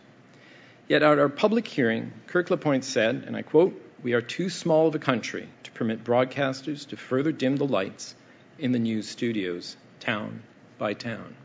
Yet 0.89 1.03
at 1.03 1.19
our 1.19 1.29
public 1.29 1.67
hearing, 1.67 2.13
Kirk 2.25 2.49
LaPointe 2.49 2.83
said, 2.83 3.23
and 3.27 3.35
I 3.37 3.43
quote, 3.43 3.79
We 4.01 4.13
are 4.13 4.21
too 4.21 4.49
small 4.49 4.87
of 4.87 4.95
a 4.95 4.99
country 4.99 5.47
to 5.61 5.71
permit 5.71 6.03
broadcasters 6.03 6.87
to 6.87 6.97
further 6.97 7.31
dim 7.31 7.57
the 7.57 7.67
lights 7.67 8.15
in 8.57 8.71
the 8.71 8.79
news 8.79 9.07
studios, 9.07 9.77
town 9.99 10.41
by 10.79 10.95
town. 10.95 11.35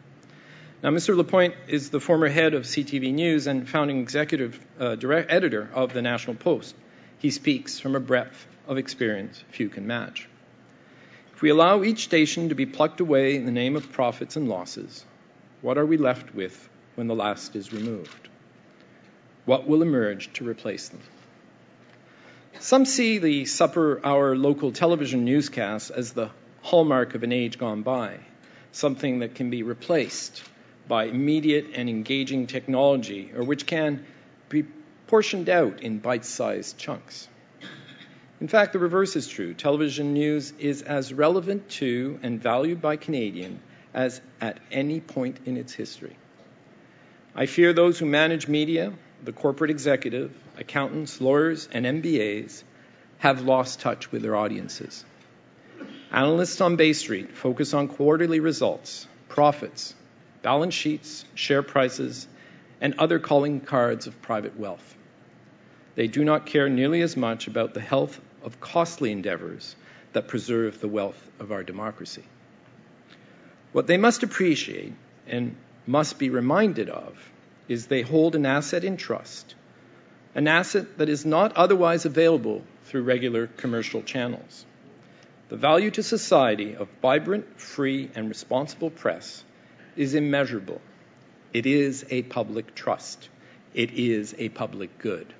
Now, 0.82 0.92
Mr. 0.92 1.14
LaPointe 1.14 1.54
is 1.68 1.90
the 1.90 2.00
former 2.00 2.28
head 2.28 2.54
of 2.54 2.62
CTV 2.62 3.12
News 3.12 3.46
and 3.46 3.68
founding 3.68 4.00
executive 4.00 4.58
uh, 4.80 4.94
direct 4.94 5.30
editor 5.30 5.68
of 5.74 5.92
the 5.92 6.00
National 6.00 6.36
Post. 6.36 6.74
He 7.18 7.28
speaks 7.28 7.78
from 7.78 7.96
a 7.96 8.00
breadth 8.00 8.46
of 8.66 8.78
experience 8.78 9.44
few 9.50 9.68
can 9.68 9.86
match. 9.86 10.26
If 11.34 11.42
we 11.42 11.50
allow 11.50 11.82
each 11.82 12.04
station 12.04 12.48
to 12.48 12.54
be 12.54 12.64
plucked 12.64 13.00
away 13.00 13.36
in 13.36 13.44
the 13.44 13.52
name 13.52 13.76
of 13.76 13.92
profits 13.92 14.36
and 14.36 14.48
losses, 14.48 15.04
what 15.60 15.76
are 15.76 15.84
we 15.84 15.98
left 15.98 16.34
with 16.34 16.66
when 16.94 17.08
the 17.08 17.14
last 17.14 17.54
is 17.56 17.74
removed? 17.74 18.30
What 19.44 19.66
will 19.66 19.82
emerge 19.82 20.32
to 20.34 20.48
replace 20.48 20.88
them? 20.88 21.00
Some 22.60 22.86
see 22.86 23.18
the 23.18 23.44
supper 23.44 24.00
hour 24.04 24.36
local 24.36 24.72
television 24.72 25.24
newscasts 25.24 25.90
as 25.90 26.12
the 26.12 26.30
hallmark 26.62 27.14
of 27.14 27.22
an 27.22 27.32
age 27.32 27.58
gone 27.58 27.82
by, 27.82 28.20
something 28.72 29.18
that 29.18 29.34
can 29.34 29.50
be 29.50 29.62
replaced 29.62 30.42
by 30.88 31.04
immediate 31.04 31.66
and 31.74 31.90
engaging 31.90 32.46
technology, 32.46 33.32
or 33.36 33.42
which 33.42 33.66
can 33.66 34.06
be 34.48 34.64
portioned 35.08 35.48
out 35.48 35.82
in 35.82 35.98
bite 35.98 36.24
sized 36.24 36.78
chunks. 36.78 37.28
In 38.40 38.48
fact, 38.48 38.72
the 38.72 38.78
reverse 38.78 39.14
is 39.16 39.28
true. 39.28 39.54
Television 39.54 40.14
news 40.14 40.52
is 40.58 40.82
as 40.82 41.12
relevant 41.12 41.68
to 41.70 42.18
and 42.22 42.42
valued 42.42 42.80
by 42.80 42.96
Canadians 42.96 43.60
as 43.92 44.20
at 44.40 44.58
any 44.72 45.00
point 45.00 45.38
in 45.46 45.56
its 45.56 45.72
history. 45.72 46.16
I 47.34 47.46
fear 47.46 47.72
those 47.72 47.98
who 47.98 48.06
manage 48.06 48.48
media, 48.48 48.92
the 49.24 49.32
corporate 49.32 49.70
executive, 49.70 50.32
accountants, 50.58 51.20
lawyers, 51.20 51.68
and 51.72 51.86
MBAs 51.86 52.62
have 53.18 53.42
lost 53.42 53.80
touch 53.80 54.12
with 54.12 54.22
their 54.22 54.36
audiences. 54.36 55.04
Analysts 56.12 56.60
on 56.60 56.76
Bay 56.76 56.92
Street 56.92 57.36
focus 57.36 57.74
on 57.74 57.88
quarterly 57.88 58.40
results, 58.40 59.08
profits, 59.28 59.94
balance 60.42 60.74
sheets, 60.74 61.24
share 61.34 61.62
prices, 61.62 62.28
and 62.80 62.94
other 62.98 63.18
calling 63.18 63.60
cards 63.60 64.06
of 64.06 64.20
private 64.20 64.58
wealth. 64.58 64.94
They 65.94 66.06
do 66.06 66.24
not 66.24 66.46
care 66.46 66.68
nearly 66.68 67.00
as 67.00 67.16
much 67.16 67.46
about 67.46 67.72
the 67.72 67.80
health 67.80 68.20
of 68.42 68.60
costly 68.60 69.10
endeavors 69.10 69.74
that 70.12 70.28
preserve 70.28 70.80
the 70.80 70.88
wealth 70.88 71.30
of 71.40 71.50
our 71.50 71.62
democracy. 71.62 72.24
What 73.72 73.86
they 73.86 73.96
must 73.96 74.22
appreciate 74.22 74.92
and 75.26 75.56
must 75.86 76.18
be 76.18 76.30
reminded 76.30 76.90
of 76.90 77.16
is 77.68 77.86
they 77.86 78.02
hold 78.02 78.34
an 78.34 78.46
asset 78.46 78.84
in 78.84 78.96
trust, 78.96 79.54
an 80.34 80.48
asset 80.48 80.98
that 80.98 81.08
is 81.08 81.24
not 81.24 81.56
otherwise 81.56 82.04
available 82.04 82.62
through 82.84 83.02
regular 83.02 83.46
commercial 83.46 84.02
channels. 84.02 84.66
The 85.48 85.56
value 85.56 85.90
to 85.92 86.02
society 86.02 86.74
of 86.74 86.88
vibrant, 87.02 87.60
free, 87.60 88.10
and 88.14 88.28
responsible 88.28 88.90
press 88.90 89.44
is 89.96 90.14
immeasurable. 90.14 90.80
It 91.52 91.66
is 91.66 92.04
a 92.10 92.22
public 92.22 92.74
trust. 92.74 93.28
It 93.74 93.92
is 93.92 94.34
a 94.38 94.48
public 94.48 94.98
good. 94.98 95.32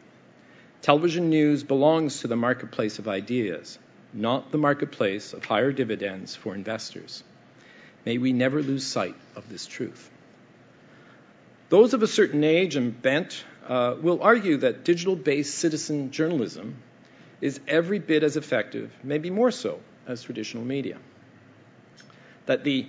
Television 0.82 1.30
news 1.30 1.64
belongs 1.64 2.20
to 2.20 2.28
the 2.28 2.36
marketplace 2.36 2.98
of 2.98 3.08
ideas, 3.08 3.78
not 4.12 4.52
the 4.52 4.58
marketplace 4.58 5.32
of 5.32 5.44
higher 5.44 5.72
dividends 5.72 6.36
for 6.36 6.54
investors. 6.54 7.24
May 8.04 8.18
we 8.18 8.32
never 8.32 8.62
lose 8.62 8.84
sight 8.84 9.16
of 9.34 9.48
this 9.48 9.66
truth. 9.66 10.10
Those 11.68 11.94
of 11.94 12.02
a 12.02 12.06
certain 12.06 12.44
age 12.44 12.76
and 12.76 13.00
bent 13.00 13.44
uh, 13.66 13.96
will 14.00 14.22
argue 14.22 14.58
that 14.58 14.84
digital 14.84 15.16
based 15.16 15.54
citizen 15.56 16.10
journalism 16.10 16.76
is 17.40 17.60
every 17.66 17.98
bit 17.98 18.22
as 18.22 18.36
effective, 18.36 18.92
maybe 19.02 19.30
more 19.30 19.50
so, 19.50 19.80
as 20.06 20.22
traditional 20.22 20.64
media. 20.64 20.98
That 22.46 22.64
the 22.64 22.86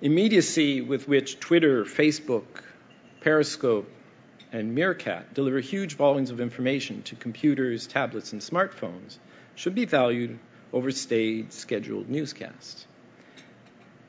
immediacy 0.00 0.80
with 0.80 1.06
which 1.06 1.38
Twitter, 1.40 1.84
Facebook, 1.84 2.44
Periscope, 3.20 3.90
and 4.52 4.74
Meerkat 4.74 5.34
deliver 5.34 5.60
huge 5.60 5.96
volumes 5.96 6.30
of 6.30 6.40
information 6.40 7.02
to 7.02 7.16
computers, 7.16 7.86
tablets, 7.86 8.32
and 8.32 8.40
smartphones 8.40 9.18
should 9.54 9.74
be 9.74 9.84
valued 9.84 10.38
over 10.72 10.90
staged, 10.90 11.52
scheduled 11.52 12.08
newscasts. 12.08 12.86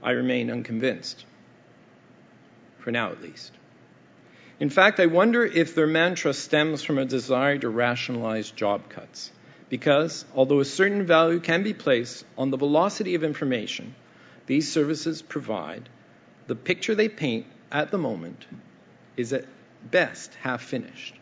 I 0.01 0.11
remain 0.11 0.49
unconvinced, 0.49 1.25
for 2.79 2.91
now 2.91 3.11
at 3.11 3.21
least. 3.21 3.56
In 4.59 4.71
fact, 4.71 4.99
I 4.99 5.05
wonder 5.05 5.45
if 5.45 5.75
their 5.75 5.85
mantra 5.85 6.33
stems 6.33 6.81
from 6.81 6.97
a 6.97 7.05
desire 7.05 7.59
to 7.59 7.69
rationalize 7.69 8.49
job 8.49 8.89
cuts. 8.89 9.31
Because, 9.69 10.25
although 10.33 10.61
a 10.61 10.65
certain 10.65 11.05
value 11.05 11.39
can 11.39 11.61
be 11.61 11.75
placed 11.75 12.25
on 12.39 12.49
the 12.49 12.57
velocity 12.57 13.13
of 13.13 13.23
information 13.23 13.93
these 14.47 14.71
services 14.71 15.21
provide, 15.21 15.89
the 16.47 16.55
picture 16.55 16.95
they 16.95 17.09
paint 17.09 17.45
at 17.71 17.91
the 17.91 17.99
moment 17.99 18.47
is 19.15 19.31
at 19.31 19.45
best 19.91 20.33
half 20.41 20.63
finished. 20.63 21.13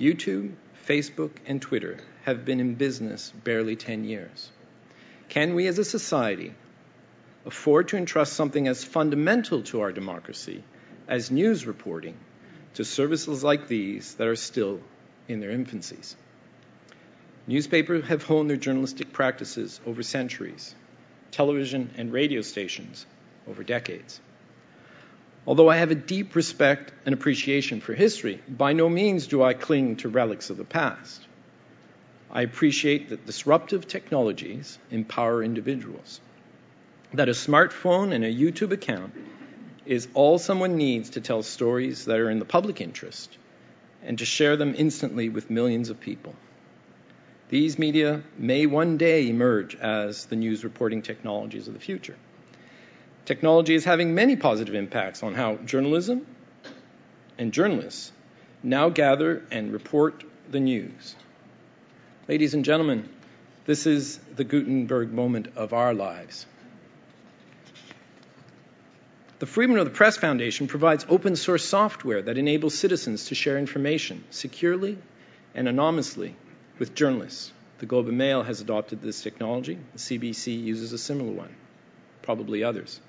YouTube, 0.00 0.52
Facebook, 0.86 1.32
and 1.44 1.60
Twitter 1.60 1.98
have 2.22 2.46
been 2.46 2.60
in 2.60 2.74
business 2.74 3.34
barely 3.44 3.76
10 3.76 4.04
years. 4.04 4.50
Can 5.28 5.54
we 5.54 5.66
as 5.66 5.78
a 5.78 5.84
society 5.84 6.54
afford 7.44 7.88
to 7.88 7.96
entrust 7.98 8.32
something 8.32 8.66
as 8.66 8.82
fundamental 8.82 9.62
to 9.64 9.82
our 9.82 9.92
democracy 9.92 10.62
as 11.06 11.30
news 11.30 11.66
reporting 11.66 12.16
to 12.74 12.84
services 12.84 13.42
like 13.42 13.68
these 13.68 14.14
that 14.14 14.28
are 14.28 14.36
still 14.36 14.80
in 15.28 15.40
their 15.40 15.50
infancies? 15.50 16.14
Newspapers 17.46 18.04
have 18.04 18.22
honed 18.22 18.50
their 18.50 18.56
journalistic 18.56 19.12
practices 19.12 19.80
over 19.86 20.02
centuries, 20.02 20.74
television 21.30 21.90
and 21.96 22.12
radio 22.12 22.42
stations 22.42 23.06
over 23.48 23.64
decades. 23.64 24.20
Although 25.46 25.68
I 25.68 25.78
have 25.78 25.90
a 25.90 25.96
deep 25.96 26.36
respect 26.36 26.92
and 27.06 27.14
appreciation 27.14 27.80
for 27.80 27.94
history, 27.94 28.40
by 28.48 28.72
no 28.72 28.88
means 28.88 29.26
do 29.26 29.42
I 29.42 29.54
cling 29.54 29.96
to 29.96 30.08
relics 30.08 30.50
of 30.50 30.58
the 30.58 30.64
past. 30.64 31.26
I 32.30 32.42
appreciate 32.42 33.08
that 33.08 33.26
disruptive 33.26 33.88
technologies 33.88 34.78
empower 34.90 35.42
individuals, 35.42 36.20
that 37.14 37.28
a 37.28 37.32
smartphone 37.32 38.14
and 38.14 38.24
a 38.24 38.32
YouTube 38.32 38.70
account 38.70 39.14
is 39.86 40.08
all 40.14 40.38
someone 40.38 40.76
needs 40.76 41.10
to 41.10 41.20
tell 41.20 41.42
stories 41.42 42.04
that 42.04 42.18
are 42.18 42.30
in 42.30 42.38
the 42.38 42.44
public 42.44 42.80
interest 42.80 43.36
and 44.02 44.18
to 44.18 44.24
share 44.24 44.56
them 44.56 44.74
instantly 44.76 45.28
with 45.28 45.50
millions 45.50 45.90
of 45.90 46.00
people. 46.00 46.34
These 47.48 47.78
media 47.78 48.22
may 48.38 48.66
one 48.66 48.96
day 48.96 49.28
emerge 49.28 49.74
as 49.74 50.26
the 50.26 50.36
news 50.36 50.62
reporting 50.62 51.02
technologies 51.02 51.66
of 51.66 51.74
the 51.74 51.80
future. 51.80 52.16
Technology 53.24 53.74
is 53.74 53.84
having 53.84 54.14
many 54.14 54.36
positive 54.36 54.74
impacts 54.74 55.22
on 55.22 55.34
how 55.34 55.56
journalism 55.56 56.26
and 57.38 57.52
journalists 57.52 58.12
now 58.62 58.88
gather 58.88 59.42
and 59.50 59.72
report 59.72 60.24
the 60.50 60.60
news. 60.60 61.16
Ladies 62.28 62.54
and 62.54 62.64
gentlemen, 62.64 63.08
this 63.66 63.86
is 63.86 64.18
the 64.36 64.44
Gutenberg 64.44 65.12
moment 65.12 65.48
of 65.56 65.72
our 65.72 65.94
lives. 65.94 66.46
The 69.40 69.46
Freedom 69.46 69.74
of 69.78 69.86
the 69.86 69.90
Press 69.90 70.18
Foundation 70.18 70.66
provides 70.66 71.06
open 71.08 71.34
source 71.34 71.64
software 71.64 72.20
that 72.20 72.36
enables 72.36 72.74
citizens 72.74 73.24
to 73.28 73.34
share 73.34 73.56
information 73.56 74.22
securely 74.28 74.98
and 75.54 75.66
anonymously 75.66 76.36
with 76.78 76.94
journalists. 76.94 77.50
The 77.78 77.86
Globe 77.86 78.08
and 78.08 78.18
Mail 78.18 78.42
has 78.42 78.60
adopted 78.60 79.00
this 79.00 79.22
technology. 79.22 79.78
The 79.94 79.98
CBC 79.98 80.62
uses 80.62 80.92
a 80.92 80.98
similar 80.98 81.32
one, 81.32 81.54
probably 82.20 82.62
others. 82.62 83.00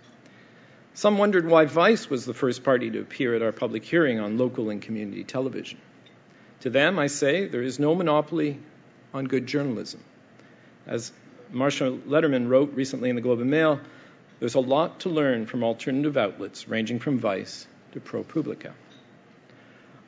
Some 0.94 1.18
wondered 1.18 1.46
why 1.46 1.66
Vice 1.66 2.10
was 2.10 2.24
the 2.24 2.34
first 2.34 2.64
party 2.64 2.90
to 2.92 3.02
appear 3.02 3.36
at 3.36 3.42
our 3.42 3.52
public 3.52 3.84
hearing 3.84 4.22
on 4.22 4.38
local 4.38 4.70
and 4.70 4.82
community 4.82 5.26
television. 5.26 5.80
To 6.62 6.70
them, 6.70 6.98
I 6.98 7.08
say 7.08 7.48
there 7.48 7.62
is 7.62 7.78
no 7.78 7.94
monopoly 7.94 8.58
on 9.14 9.26
good 9.26 9.48
journalism. 9.48 10.02
As 10.88 11.12
Marsha 11.54 12.00
Lederman 12.04 12.48
wrote 12.48 12.74
recently 12.74 13.10
in 13.10 13.18
the 13.18 13.22
Globe 13.22 13.42
and 13.42 13.52
Mail, 13.52 13.82
there's 14.42 14.56
a 14.56 14.60
lot 14.60 15.00
to 15.00 15.10
learn 15.10 15.46
from 15.46 15.64
alternative 15.64 16.18
outlets 16.18 16.68
ranging 16.68 17.00
from 17.00 17.20
Vice 17.20 17.66
to 17.94 18.02
ProPublica. 18.02 18.74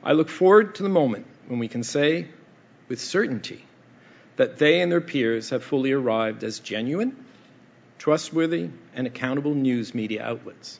I 0.02 0.12
look 0.12 0.28
forward 0.28 0.74
to 0.74 0.82
the 0.82 0.90
moment 0.90 1.26
when 1.46 1.58
we 1.58 1.68
can 1.68 1.82
say 1.82 2.28
with 2.88 3.00
certainty 3.00 3.64
that 4.36 4.58
they 4.58 4.82
and 4.82 4.92
their 4.92 5.00
peers 5.00 5.48
have 5.48 5.64
fully 5.64 5.92
arrived 5.92 6.44
as 6.44 6.58
genuine 6.58 7.16
trustworthy, 8.04 8.68
and 8.94 9.06
accountable 9.06 9.54
news 9.54 9.94
media 9.94 10.22
outlets. 10.22 10.78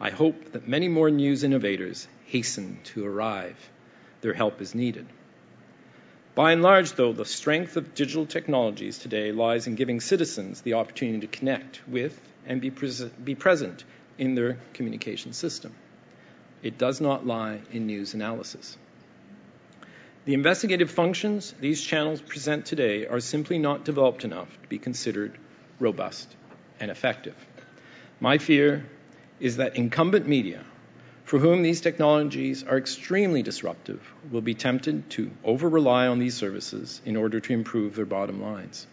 I 0.00 0.08
hope 0.08 0.52
that 0.52 0.66
many 0.66 0.88
more 0.88 1.10
news 1.10 1.44
innovators 1.44 2.08
hasten 2.24 2.78
to 2.84 3.04
arrive. 3.04 3.58
Their 4.22 4.32
help 4.32 4.62
is 4.62 4.74
needed. 4.74 5.06
By 6.34 6.52
and 6.52 6.62
large, 6.62 6.92
though, 6.92 7.12
the 7.12 7.26
strength 7.26 7.76
of 7.76 7.94
digital 7.94 8.24
technologies 8.24 8.98
today 8.98 9.32
lies 9.32 9.66
in 9.66 9.74
giving 9.74 10.00
citizens 10.00 10.62
the 10.62 10.72
opportunity 10.72 11.26
to 11.26 11.38
connect 11.38 11.86
with 11.86 12.18
and 12.46 12.60
be, 12.60 12.70
pres- 12.70 13.02
be 13.02 13.34
present 13.34 13.84
in 14.18 14.34
their 14.34 14.58
communication 14.72 15.32
system. 15.32 15.74
It 16.62 16.78
does 16.78 17.00
not 17.00 17.26
lie 17.26 17.60
in 17.72 17.86
news 17.86 18.14
analysis. 18.14 18.76
The 20.24 20.34
investigative 20.34 20.90
functions 20.90 21.54
these 21.60 21.80
channels 21.80 22.20
present 22.20 22.66
today 22.66 23.06
are 23.06 23.20
simply 23.20 23.58
not 23.58 23.84
developed 23.84 24.24
enough 24.24 24.48
to 24.62 24.68
be 24.68 24.78
considered 24.78 25.38
robust 25.78 26.34
and 26.80 26.90
effective. 26.90 27.36
My 28.18 28.38
fear 28.38 28.86
is 29.38 29.58
that 29.58 29.76
incumbent 29.76 30.26
media, 30.26 30.64
for 31.24 31.38
whom 31.38 31.62
these 31.62 31.80
technologies 31.80 32.64
are 32.64 32.78
extremely 32.78 33.42
disruptive, 33.42 34.00
will 34.30 34.40
be 34.40 34.54
tempted 34.54 35.10
to 35.10 35.30
over 35.44 35.68
rely 35.68 36.06
on 36.08 36.18
these 36.18 36.34
services 36.34 37.00
in 37.04 37.16
order 37.16 37.38
to 37.38 37.52
improve 37.52 37.94
their 37.94 38.06
bottom 38.06 38.42
lines. 38.42 38.86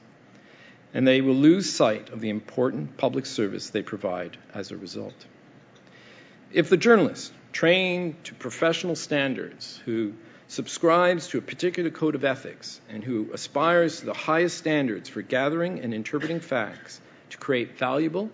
And 0.94 1.08
they 1.08 1.22
will 1.22 1.36
lose 1.36 1.74
sight 1.74 2.10
of 2.10 2.22
the 2.22 2.30
important 2.30 2.98
public 2.98 3.26
service 3.26 3.70
they 3.70 3.82
provide 3.82 4.38
as 4.54 4.72
a 4.72 4.78
result. 4.78 5.26
If 6.52 6.70
the 6.70 6.78
journalist, 6.78 7.34
trained 7.52 8.24
to 8.26 8.36
professional 8.36 8.96
standards, 8.96 9.82
who 9.86 10.14
subscribes 10.48 11.28
to 11.30 11.40
a 11.40 11.42
particular 11.42 11.90
code 11.90 12.14
of 12.14 12.24
ethics, 12.24 12.80
and 12.90 13.04
who 13.04 13.32
aspires 13.34 14.00
to 14.00 14.06
the 14.06 14.14
highest 14.14 14.58
standards 14.58 15.10
for 15.10 15.22
gathering 15.22 15.80
and 15.80 15.94
interpreting 15.94 16.40
facts, 16.40 17.02
to 17.32 17.38
create 17.38 17.78
valuable, 17.78 18.30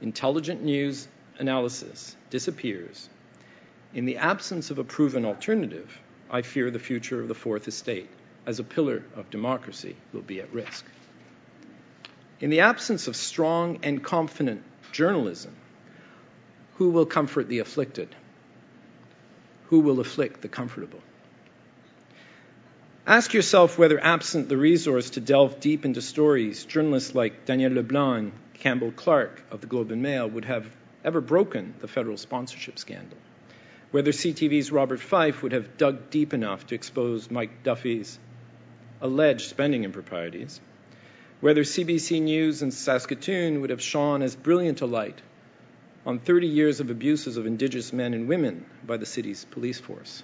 intelligent 0.00 0.62
news 0.62 1.06
analysis 1.38 2.16
disappears, 2.30 3.08
in 3.94 4.06
the 4.06 4.16
absence 4.16 4.70
of 4.70 4.78
a 4.78 4.84
proven 4.84 5.24
alternative, 5.24 6.00
I 6.30 6.42
fear 6.42 6.70
the 6.70 6.78
future 6.78 7.20
of 7.20 7.28
the 7.28 7.34
Fourth 7.34 7.68
Estate 7.68 8.08
as 8.46 8.58
a 8.58 8.64
pillar 8.64 9.04
of 9.14 9.30
democracy 9.30 9.96
will 10.12 10.22
be 10.22 10.40
at 10.40 10.52
risk. 10.52 10.84
In 12.42 12.50
the 12.50 12.60
absence 12.60 13.06
of 13.06 13.14
strong 13.14 13.78
and 13.84 14.02
confident 14.02 14.64
journalism, 14.90 15.54
who 16.74 16.90
will 16.90 17.06
comfort 17.06 17.48
the 17.48 17.60
afflicted? 17.60 18.08
Who 19.66 19.78
will 19.78 20.00
afflict 20.00 20.42
the 20.42 20.48
comfortable? 20.48 20.98
Ask 23.06 23.32
yourself 23.32 23.78
whether, 23.78 24.02
absent 24.02 24.48
the 24.48 24.56
resource 24.56 25.10
to 25.10 25.20
delve 25.20 25.60
deep 25.60 25.84
into 25.84 26.02
stories, 26.02 26.64
journalists 26.64 27.14
like 27.14 27.44
Daniel 27.44 27.74
Leblanc 27.74 28.34
Campbell 28.54 28.90
Clark 28.90 29.44
of 29.52 29.60
the 29.60 29.68
Globe 29.68 29.92
and 29.92 30.02
Mail 30.02 30.28
would 30.28 30.44
have 30.44 30.66
ever 31.04 31.20
broken 31.20 31.74
the 31.78 31.86
federal 31.86 32.16
sponsorship 32.16 32.76
scandal. 32.76 33.18
Whether 33.92 34.10
CTV's 34.10 34.72
Robert 34.72 35.00
Fife 35.00 35.44
would 35.44 35.52
have 35.52 35.76
dug 35.76 36.10
deep 36.10 36.34
enough 36.34 36.66
to 36.66 36.74
expose 36.74 37.30
Mike 37.30 37.62
Duffy's 37.62 38.18
alleged 39.00 39.48
spending 39.48 39.84
improprieties. 39.84 40.60
Whether 41.42 41.62
CBC 41.64 42.22
News 42.22 42.62
and 42.62 42.72
Saskatoon 42.72 43.60
would 43.60 43.68
have 43.68 43.82
shone 43.82 44.22
as 44.22 44.34
brilliant 44.34 44.80
a 44.80 44.86
light 44.86 45.20
on 46.06 46.18
30 46.18 46.46
years 46.46 46.80
of 46.80 46.88
abuses 46.88 47.36
of 47.36 47.44
Indigenous 47.44 47.92
men 47.92 48.14
and 48.14 48.26
women 48.26 48.64
by 48.86 48.96
the 48.96 49.04
city's 49.04 49.44
police 49.44 49.78
force 49.78 50.22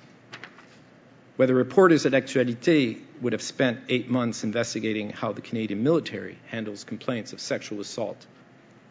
whether 1.38 1.54
reporters 1.54 2.04
at 2.04 2.10
Actualité 2.10 3.00
would 3.20 3.32
have 3.32 3.42
spent 3.42 3.78
eight 3.88 4.10
months 4.10 4.42
investigating 4.42 5.10
how 5.10 5.30
the 5.32 5.40
Canadian 5.40 5.84
military 5.84 6.36
handles 6.48 6.82
complaints 6.82 7.32
of 7.32 7.40
sexual 7.40 7.80
assault 7.80 8.26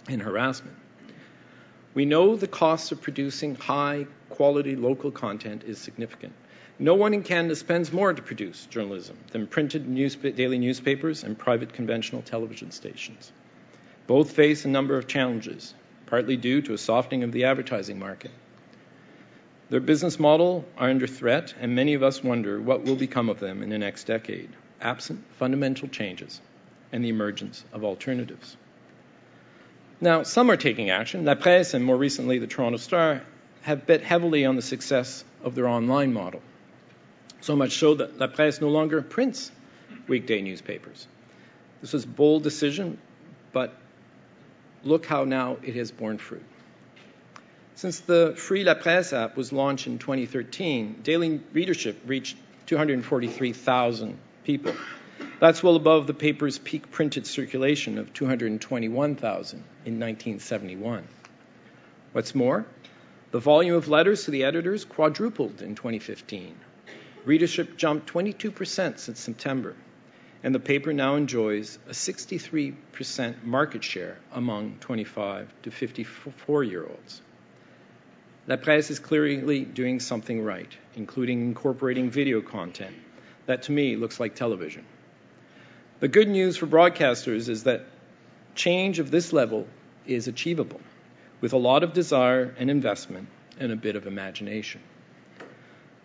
and 0.08 0.22
harassment. 0.22 0.78
We 1.94 2.06
know 2.06 2.38
the 2.38 2.48
cost 2.48 2.94
of 2.94 3.02
producing 3.02 3.56
high 3.56 4.08
quality 4.30 4.78
local 4.78 5.12
content 5.12 5.66
is 5.66 5.78
significant. 5.78 6.32
No 6.80 6.96
one 6.96 7.14
in 7.14 7.24
Canada 7.24 7.56
spends 7.56 7.92
more 7.92 8.14
to 8.14 8.22
produce 8.22 8.66
journalism 8.68 9.18
than 9.32 9.48
printed 9.48 9.88
news, 9.88 10.16
daily 10.16 10.60
newspapers 10.60 11.24
and 11.24 11.38
private 11.38 11.74
conventional 11.74 12.22
television 12.22 12.72
stations. 12.72 13.32
Both 14.06 14.32
face 14.32 14.66
a 14.66 14.70
number 14.70 14.98
of 14.98 15.08
challenges, 15.08 15.74
partly 16.06 16.38
due 16.38 16.62
to 16.62 16.74
a 16.74 16.78
softening 16.78 17.24
of 17.24 17.32
the 17.32 17.46
advertising 17.46 18.00
market 18.00 18.32
their 19.70 19.80
business 19.82 20.18
model 20.18 20.64
are 20.78 20.90
under 20.90 21.08
threat, 21.08 21.54
and 21.60 21.76
many 21.76 21.94
of 21.94 22.04
us 22.04 22.24
wonder 22.24 22.60
what 22.60 22.86
will 22.86 22.96
become 22.96 23.28
of 23.28 23.40
them 23.40 23.62
in 23.62 23.70
the 23.70 23.78
next 23.78 24.06
decade, 24.06 24.50
absent 24.80 25.26
fundamental 25.38 25.90
changes 25.90 26.40
and 26.94 27.04
the 27.04 27.10
emergence 27.10 27.66
of 27.74 27.84
alternatives. 27.84 28.56
Now, 30.00 30.24
some 30.24 30.50
are 30.50 30.58
taking 30.58 30.90
action. 30.90 31.26
La 31.26 31.36
Presse 31.36 31.74
and 31.74 31.84
more 31.84 31.98
recently 31.98 32.40
the 32.40 32.48
Toronto 32.48 32.78
Star 32.78 33.24
have 33.64 33.86
bet 33.86 34.04
heavily 34.04 34.46
on 34.46 34.56
the 34.56 34.62
success 34.62 35.26
of 35.44 35.54
their 35.54 35.68
online 35.68 36.14
model. 36.14 36.42
So 37.42 37.56
much 37.56 37.78
so 37.78 37.96
that 37.96 38.18
La 38.18 38.28
Presse 38.28 38.62
no 38.62 38.70
longer 38.70 39.02
prints 39.02 39.52
weekday 40.08 40.42
newspapers. 40.42 41.08
This 41.82 41.94
was 41.94 42.04
a 42.06 42.08
bold 42.08 42.44
decision, 42.44 42.98
but 43.52 43.74
look 44.84 45.06
how 45.06 45.24
now 45.24 45.58
it 45.64 45.76
has 45.76 45.92
borne 45.92 46.18
fruit. 46.18 46.44
Since 47.76 48.00
the 48.02 48.34
Free 48.36 48.64
La 48.64 48.74
Presse 48.74 49.14
app 49.14 49.38
was 49.38 49.54
launched 49.54 49.86
in 49.86 50.00
2013, 50.00 51.02
daily 51.04 51.40
readership 51.54 52.02
reached 52.08 52.36
243,000 52.66 54.18
people. 54.44 54.74
That's 55.40 55.62
well 55.62 55.76
above 55.76 56.08
the 56.08 56.16
paper's 56.16 56.58
peak 56.58 56.90
printed 56.90 57.28
circulation 57.28 58.00
of 58.00 58.12
221,000 58.14 59.60
in 59.60 60.00
1971. 60.00 61.08
What's 62.14 62.34
more, 62.34 62.66
the 63.30 63.40
volume 63.40 63.76
of 63.76 63.88
letters 63.88 64.26
to 64.26 64.32
the 64.32 64.46
editors 64.46 64.84
quadrupled 64.84 65.62
in 65.62 65.76
2015. 65.76 66.56
Readership 67.28 67.76
jumped 67.76 68.08
22% 68.08 69.00
since 69.00 69.20
September, 69.20 69.76
and 70.44 70.56
the 70.56 70.62
paper 70.62 70.94
now 70.94 71.16
enjoys 71.16 71.78
a 71.86 71.92
63% 71.92 73.44
market 73.44 73.84
share 73.84 74.18
among 74.32 74.78
25 74.80 75.54
to 75.64 75.70
54 75.70 76.64
year 76.64 76.86
olds. 76.88 77.22
La 78.48 78.56
Presse 78.56 78.92
is 78.92 79.00
clearly 79.00 79.66
doing 79.66 80.00
something 80.00 80.42
right, 80.42 80.72
including 80.96 81.42
incorporating 81.42 82.10
video 82.10 82.40
content 82.40 82.96
that 83.46 83.64
to 83.64 83.74
me 83.74 83.98
looks 83.98 84.22
like 84.22 84.36
television. 84.36 84.86
The 86.00 86.08
good 86.08 86.30
news 86.30 86.56
for 86.56 86.66
broadcasters 86.66 87.50
is 87.50 87.66
that 87.66 87.84
change 88.56 89.00
of 89.00 89.12
this 89.12 89.34
level 89.34 89.68
is 90.06 90.30
achievable 90.30 90.80
with 91.42 91.52
a 91.52 91.58
lot 91.58 91.84
of 91.84 91.92
desire 91.92 92.56
and 92.58 92.72
investment 92.72 93.28
and 93.60 93.74
a 93.74 93.76
bit 93.76 93.98
of 93.98 94.08
imagination. 94.08 94.80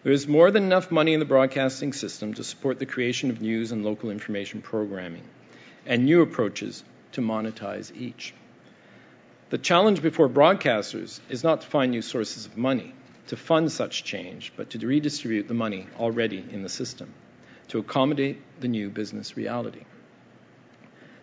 There 0.03 0.13
is 0.13 0.27
more 0.27 0.51
than 0.51 0.65
enough 0.65 0.91
money 0.91 1.13
in 1.13 1.21
the 1.21 1.27
broadcasting 1.27 1.93
system 1.93 2.35
to 2.35 2.43
support 2.43 2.81
the 2.81 2.87
creation 2.87 3.31
of 3.31 3.41
news 3.41 3.71
and 3.71 3.85
local 3.85 4.11
information 4.11 4.61
programming 4.61 5.23
and 5.87 6.05
new 6.05 6.23
approaches 6.23 6.83
to 7.13 7.21
monetize 7.21 7.95
each. 7.97 8.35
The 9.51 9.59
challenge 9.59 10.03
before 10.03 10.29
broadcasters 10.29 11.21
is 11.29 11.45
not 11.45 11.61
to 11.61 11.69
find 11.69 11.93
new 11.93 12.03
sources 12.03 12.47
of 12.47 12.57
money 12.57 12.95
to 13.29 13.37
fund 13.37 13.71
such 13.71 14.03
change, 14.03 14.53
but 14.57 14.71
to 14.71 14.85
redistribute 14.85 15.47
the 15.47 15.55
money 15.55 15.87
already 16.01 16.45
in 16.51 16.63
the 16.63 16.69
system 16.69 17.15
to 17.69 17.79
accommodate 17.79 18.41
the 18.61 18.69
new 18.69 18.91
business 18.91 19.37
reality. 19.37 19.85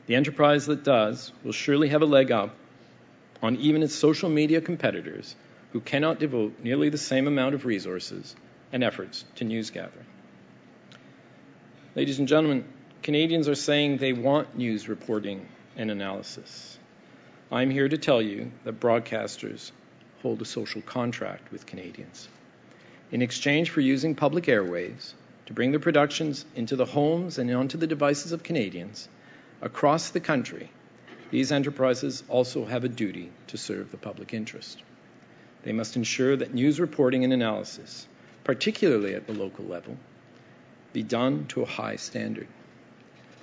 The 0.08 0.16
enterprise 0.16 0.68
that 0.68 0.86
does 0.86 1.34
will 1.44 1.52
surely 1.52 1.90
have 1.90 2.02
a 2.02 2.06
leg 2.06 2.32
up 2.32 2.56
on 3.42 3.58
even 3.58 3.84
its 3.84 3.94
social 3.94 4.30
media 4.30 4.62
competitors 4.62 5.36
who 5.74 5.82
cannot 5.82 6.20
devote 6.20 6.60
nearly 6.64 6.88
the 6.88 6.98
same 6.98 7.28
amount 7.28 7.56
of 7.56 7.66
resources 7.66 8.36
and 8.72 8.84
efforts 8.84 9.26
to 9.36 9.44
news 9.44 9.70
gathering. 9.70 10.06
Ladies 11.96 12.20
and 12.20 12.28
gentlemen, 12.28 12.66
Canadians 13.02 13.48
are 13.48 13.56
saying 13.56 13.98
they 13.98 14.14
want 14.14 14.58
news 14.58 14.88
reporting 14.88 15.48
and 15.76 15.90
analysis. 15.90 16.78
I'm 17.52 17.70
here 17.72 17.90
to 17.90 17.98
tell 17.98 18.22
you 18.22 18.52
that 18.64 18.80
broadcasters 18.80 19.72
hold 20.22 20.42
a 20.42 20.46
social 20.46 20.82
contract 20.82 21.52
with 21.52 21.66
Canadians. 21.66 22.28
In 23.12 23.22
exchange 23.22 23.72
for 23.72 23.82
using 23.82 24.14
public 24.14 24.46
airwaves 24.46 25.14
to 25.48 25.54
bring 25.54 25.72
their 25.72 25.80
productions 25.80 26.46
into 26.56 26.76
the 26.76 26.86
homes 26.86 27.40
and 27.40 27.50
onto 27.52 27.78
the 27.78 27.88
devices 27.88 28.34
of 28.34 28.44
Canadians 28.44 29.10
across 29.62 30.10
the 30.10 30.20
country, 30.20 30.70
these 31.32 31.52
enterprises 31.52 32.24
also 32.28 32.66
have 32.66 32.84
a 32.84 32.90
duty 32.90 33.32
to 33.48 33.58
serve 33.58 33.92
the 33.92 33.98
public 33.98 34.34
interest. 34.34 34.84
They 35.64 35.72
must 35.72 35.96
ensure 35.96 36.36
that 36.36 36.54
news 36.54 36.80
reporting 36.80 37.24
and 37.24 37.34
analysis, 37.34 38.08
particularly 38.50 39.14
at 39.14 39.28
the 39.28 39.34
local 39.34 39.64
level, 39.64 39.96
be 40.92 41.04
done 41.04 41.46
to 41.46 41.62
a 41.62 41.68
high 41.68 41.98
standard. 41.98 42.48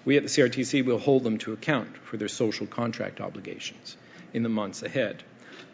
We 0.05 0.17
at 0.17 0.25
the 0.25 0.29
CRTC 0.29 0.85
will 0.85 0.99
hold 0.99 1.23
them 1.23 1.39
to 1.39 1.53
account 1.53 1.97
for 1.99 2.17
their 2.17 2.27
social 2.27 2.67
contract 2.67 3.21
obligations 3.21 3.97
in 4.35 4.43
the 4.43 4.49
months 4.49 4.83
ahead. 4.83 5.23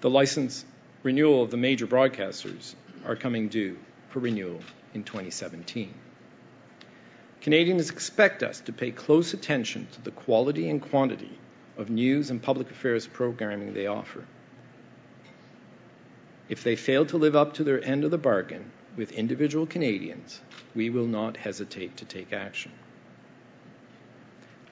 The 0.02 0.10
license 0.10 0.66
renewal 1.02 1.42
of 1.42 1.50
the 1.50 1.56
major 1.56 1.86
broadcasters 1.86 2.74
are 3.06 3.16
coming 3.16 3.48
due 3.48 3.78
for 4.10 4.20
renewal 4.20 4.60
in 4.92 5.02
2017. 5.02 5.94
Canadians 7.40 7.88
expect 7.88 8.42
us 8.42 8.60
to 8.60 8.72
pay 8.74 8.90
close 8.90 9.32
attention 9.32 9.88
to 9.92 10.02
the 10.02 10.10
quality 10.10 10.68
and 10.68 10.82
quantity 10.82 11.38
of 11.78 11.88
news 11.88 12.28
and 12.28 12.42
public 12.42 12.70
affairs 12.70 13.06
programming 13.06 13.72
they 13.72 13.86
offer. 13.86 14.26
If 16.50 16.62
they 16.64 16.76
fail 16.76 17.06
to 17.06 17.16
live 17.16 17.34
up 17.34 17.54
to 17.54 17.64
their 17.64 17.82
end 17.82 18.04
of 18.04 18.10
the 18.10 18.18
bargain 18.18 18.70
with 18.96 19.12
individual 19.12 19.66
Canadians, 19.66 20.40
we 20.74 20.90
will 20.90 21.06
not 21.06 21.36
hesitate 21.36 21.96
to 21.98 22.04
take 22.04 22.32
action. 22.32 22.72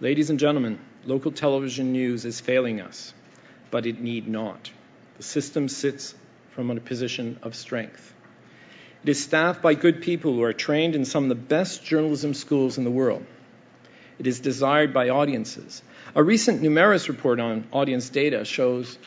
Ladies 0.01 0.31
and 0.31 0.39
gentlemen, 0.39 0.79
local 1.05 1.33
television 1.33 1.93
news 1.93 2.25
is 2.25 2.41
failing 2.41 2.81
us, 2.81 3.15
but 3.71 3.87
it 3.87 4.01
need 4.01 4.29
not. 4.29 4.71
The 5.17 5.23
system 5.23 5.69
sits 5.69 6.15
from 6.51 6.71
a 6.71 6.81
position 6.81 7.39
of 7.43 7.55
strength. 7.55 8.15
It 9.03 9.11
is 9.11 9.23
staffed 9.23 9.63
by 9.63 9.75
good 9.75 10.03
people 10.03 10.35
who 10.35 10.43
are 10.43 10.53
trained 10.53 10.95
in 10.95 11.05
some 11.05 11.25
of 11.25 11.29
the 11.31 11.35
best 11.35 11.85
journalism 11.85 12.35
schools 12.35 12.77
in 12.77 12.85
the 12.85 12.91
world. 12.91 13.25
It 14.19 14.27
is 14.27 14.41
desired 14.41 14.93
by 14.93 15.09
audiences. 15.09 15.83
A 16.15 16.23
recent 16.23 16.61
Numeris 16.61 17.09
report 17.09 17.41
on 17.41 17.67
audience 17.73 18.11
data 18.11 18.45
shows 18.45 18.99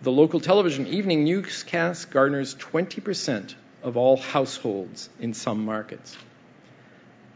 the 0.00 0.12
local 0.12 0.40
television 0.40 0.86
evening 0.86 1.24
newscast 1.24 2.10
garners 2.10 2.54
20% 2.54 3.54
of 3.86 3.96
all 3.96 4.16
households 4.16 5.08
in 5.20 5.32
some 5.32 5.64
markets. 5.64 6.16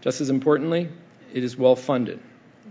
Just 0.01 0.21
as 0.21 0.31
importantly, 0.31 0.89
it 1.33 1.45
is 1.45 1.57
well 1.57 1.77
funded. 1.77 2.19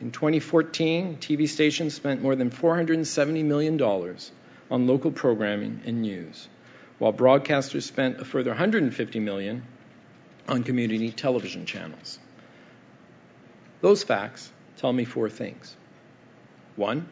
In 0.02 0.12
2014, 0.12 1.18
TV 1.22 1.48
stations 1.48 1.94
spent 1.94 2.22
more 2.22 2.36
than 2.36 2.50
$470 2.50 3.46
million 3.46 3.82
on 3.82 4.86
local 4.86 5.12
programming 5.12 5.82
and 5.86 6.02
news, 6.02 6.50
while 6.98 7.14
broadcasters 7.14 7.84
spent 7.84 8.20
a 8.20 8.26
further 8.26 8.52
150 8.52 9.20
million 9.22 9.64
on 10.50 10.64
community 10.64 11.12
television 11.12 11.66
channels. 11.66 12.20
Those 13.80 14.04
facts 14.04 14.52
tell 14.76 14.92
me 14.92 15.06
four 15.06 15.30
things. 15.30 15.74
One, 16.76 17.08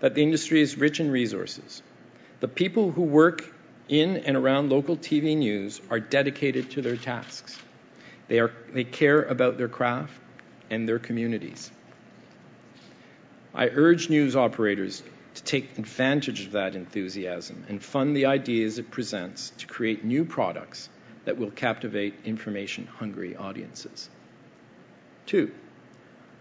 that 0.00 0.14
the 0.14 0.22
industry 0.22 0.60
is 0.60 0.76
rich 0.76 1.00
in 1.00 1.10
resources. 1.10 1.82
The 2.40 2.48
people 2.48 2.90
who 2.90 3.02
work 3.02 3.53
in 3.88 4.16
and 4.18 4.36
around 4.36 4.70
local 4.70 4.96
TV 4.96 5.36
news 5.36 5.80
are 5.90 6.00
dedicated 6.00 6.70
to 6.72 6.82
their 6.82 6.96
tasks. 6.96 7.58
They, 8.28 8.38
are, 8.38 8.52
they 8.72 8.84
care 8.84 9.22
about 9.22 9.58
their 9.58 9.68
craft 9.68 10.12
and 10.70 10.88
their 10.88 10.98
communities. 10.98 11.70
I 13.54 13.68
urge 13.68 14.10
news 14.10 14.34
operators 14.34 15.02
to 15.34 15.44
take 15.44 15.78
advantage 15.78 16.46
of 16.46 16.52
that 16.52 16.74
enthusiasm 16.74 17.64
and 17.68 17.82
fund 17.82 18.16
the 18.16 18.26
ideas 18.26 18.78
it 18.78 18.90
presents 18.90 19.50
to 19.58 19.66
create 19.66 20.04
new 20.04 20.24
products 20.24 20.88
that 21.24 21.38
will 21.38 21.50
captivate 21.50 22.14
information 22.24 22.86
hungry 22.86 23.36
audiences. 23.36 24.08
Two, 25.26 25.52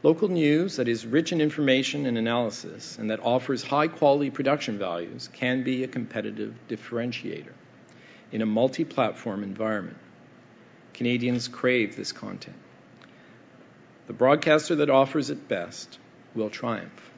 local 0.03 0.27
news 0.27 0.75
that 0.75 0.89
is 0.89 1.05
rich 1.05 1.31
in 1.31 1.39
information 1.39 2.05
and 2.05 2.17
analysis 2.17 2.97
and 2.99 3.09
that 3.09 3.21
offers 3.21 3.63
high 3.63 3.87
quality 3.87 4.29
production 4.29 4.77
values 4.77 5.29
can 5.31 5.63
be 5.63 5.83
a 5.83 5.87
competitive 5.87 6.53
differentiator 6.67 7.53
in 8.31 8.41
a 8.41 8.45
multi 8.45 8.83
platform 8.83 9.43
environment. 9.43 9.97
Canadians 10.93 11.47
crave 11.47 11.95
this 11.95 12.11
content. 12.11 12.57
The 14.07 14.13
broadcaster 14.13 14.75
that 14.75 14.89
offers 14.89 15.29
it 15.29 15.47
best 15.47 15.97
will 16.35 16.49
triumph. 16.49 17.11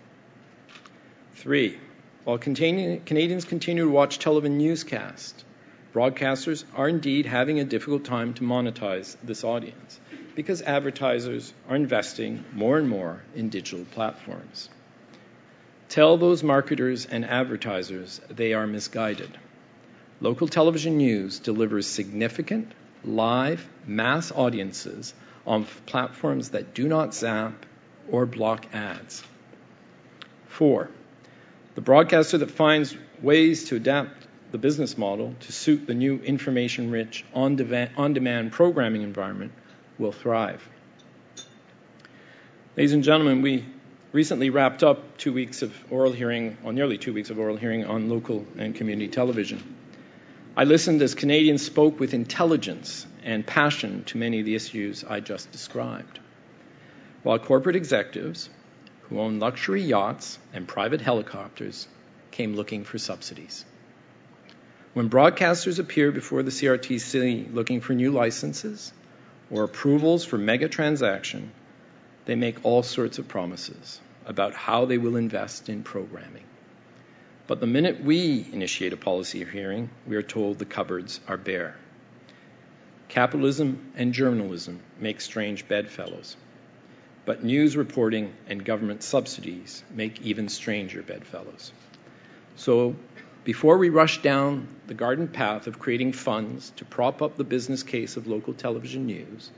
Three, 1.34 1.80
while 2.24 2.38
Canadians 2.38 3.46
continue 3.46 3.86
to 3.86 3.90
watch 3.90 4.20
television 4.20 4.60
newscasts, 4.60 5.44
broadcasters 5.94 6.64
are 6.76 6.88
indeed 6.88 7.26
having 7.26 7.60
a 7.60 7.64
difficult 7.64 8.06
time 8.06 8.34
to 8.36 8.44
monetize 8.44 9.18
this 9.24 9.44
audience 9.44 10.00
because 10.36 10.62
advertisers 10.62 11.54
are 11.70 11.76
investing 11.76 12.44
more 12.54 12.78
and 12.78 12.90
more 12.90 13.24
in 13.36 13.50
digital 13.50 13.86
platforms. 13.86 14.70
Tell 15.88 16.18
those 16.18 16.44
marketers 16.44 17.06
and 17.06 17.24
advertisers 17.24 18.20
they 18.30 18.54
are 18.54 18.68
misguided. 18.68 19.30
Local 20.20 20.48
television 20.48 20.98
news 20.98 21.40
delivers 21.40 21.88
significant, 21.88 22.72
live, 23.04 23.68
mass 23.86 24.32
audiences 24.32 25.14
on 25.48 25.66
platforms 25.86 26.50
that 26.50 26.74
do 26.74 26.88
not 26.88 27.14
zap 27.14 27.66
or 28.12 28.26
block 28.26 28.66
ads. 28.74 29.24
Four, 30.48 30.90
the 31.76 31.82
broadcaster 31.82 32.38
that 32.40 32.52
finds 32.52 32.96
ways 33.22 33.66
to 33.70 33.76
adapt 33.76 34.28
the 34.52 34.58
business 34.58 34.98
model 34.98 35.36
to 35.42 35.52
suit 35.52 35.86
the 35.86 35.94
new 35.94 36.18
information 36.20 36.92
rich, 36.92 37.26
on 37.34 37.56
demand 37.56 38.52
programming 38.52 39.02
environment 39.02 39.52
will 39.98 40.12
thrive. 40.12 40.68
Ladies 42.78 42.94
and 42.94 43.04
gentlemen, 43.04 43.42
we 43.42 43.66
recently 44.12 44.50
wrapped 44.50 44.84
up 44.84 45.18
two 45.18 45.34
weeks 45.34 45.62
of 45.62 45.74
oral 45.92 46.12
hearing, 46.12 46.58
or 46.64 46.74
nearly 46.74 46.98
two 46.98 47.14
weeks 47.14 47.30
of 47.30 47.40
oral 47.40 47.58
hearing 47.58 47.86
on 47.86 48.10
local 48.10 48.46
and 48.58 48.76
community 48.76 49.08
television. 49.08 49.76
I 50.58 50.64
listened 50.64 51.02
as 51.02 51.16
Canadians 51.16 51.66
spoke 51.66 52.00
with 52.00 52.14
intelligence 52.14 53.06
and 53.24 53.46
passion 53.46 54.04
to 54.06 54.18
many 54.18 54.40
of 54.40 54.46
the 54.46 54.56
issues 54.56 55.04
I 55.04 55.20
just 55.20 55.52
described. 55.52 56.20
While 57.24 57.40
corporate 57.40 57.76
executives 57.76 58.50
who 59.04 59.20
own 59.20 59.40
luxury 59.40 59.82
yachts 59.82 60.40
and 60.54 60.68
private 60.68 61.02
helicopters 61.02 61.88
came 62.32 62.56
looking 62.56 62.84
for 62.84 62.98
subsidies. 62.98 63.66
When 64.94 65.10
broadcasters 65.10 65.80
appear 65.80 66.12
before 66.12 66.42
the 66.44 66.52
CRTC 66.52 67.54
looking 67.54 67.82
for 67.82 67.94
new 67.94 68.12
licenses 68.12 68.94
or 69.52 69.64
approvals 69.64 70.26
for 70.26 70.38
mega 70.38 70.68
transaction, 70.68 71.52
they 72.26 72.36
make 72.36 72.64
all 72.64 72.84
sorts 72.84 73.20
of 73.20 73.28
promises 73.28 74.00
about 74.26 74.54
how 74.54 74.86
they 74.86 74.98
will 74.98 75.16
invest 75.16 75.70
in 75.70 75.84
programming. 75.84 76.44
But 77.48 77.60
the 77.60 77.68
minute 77.68 78.04
we 78.04 78.48
initiate 78.52 78.94
a 78.94 78.98
policy 78.98 79.46
hearing, 79.46 79.90
we 80.08 80.16
are 80.16 80.24
told 80.24 80.58
the 80.58 80.66
cupboards 80.66 81.20
are 81.28 81.38
bare. 81.38 81.76
Capitalism 83.08 83.92
and 83.96 84.14
journalism 84.14 84.80
make 85.00 85.22
strange 85.22 85.68
bedfellows, 85.68 86.36
but 87.26 87.44
news 87.44 87.78
reporting 87.78 88.34
and 88.48 88.66
government 88.66 89.04
subsidies 89.04 89.84
make 89.92 90.22
even 90.22 90.50
stranger 90.50 91.04
bedfellows. 91.04 91.72
So, 92.56 92.96
before 93.46 93.78
we 93.78 93.90
rush 93.90 94.24
down 94.24 94.68
the 94.88 94.96
garden 94.96 95.28
path 95.28 95.68
of 95.68 95.78
creating 95.78 96.14
funds 96.14 96.72
to 96.78 96.84
prop 96.84 97.22
up 97.22 97.38
the 97.38 97.44
business 97.44 97.84
case 97.84 98.18
of 98.18 98.26
local 98.26 98.56
television 98.56 99.06
news, 99.06 99.52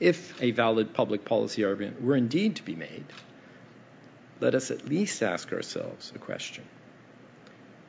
if 0.00 0.42
a 0.42 0.50
valid 0.50 0.94
public 0.94 1.22
policy 1.22 1.62
argument 1.62 2.02
were 2.02 2.16
indeed 2.16 2.56
to 2.56 2.62
be 2.62 2.74
made, 2.74 3.04
let 4.40 4.54
us 4.54 4.70
at 4.70 4.88
least 4.88 5.22
ask 5.22 5.52
ourselves 5.52 6.10
a 6.14 6.18
question 6.18 6.64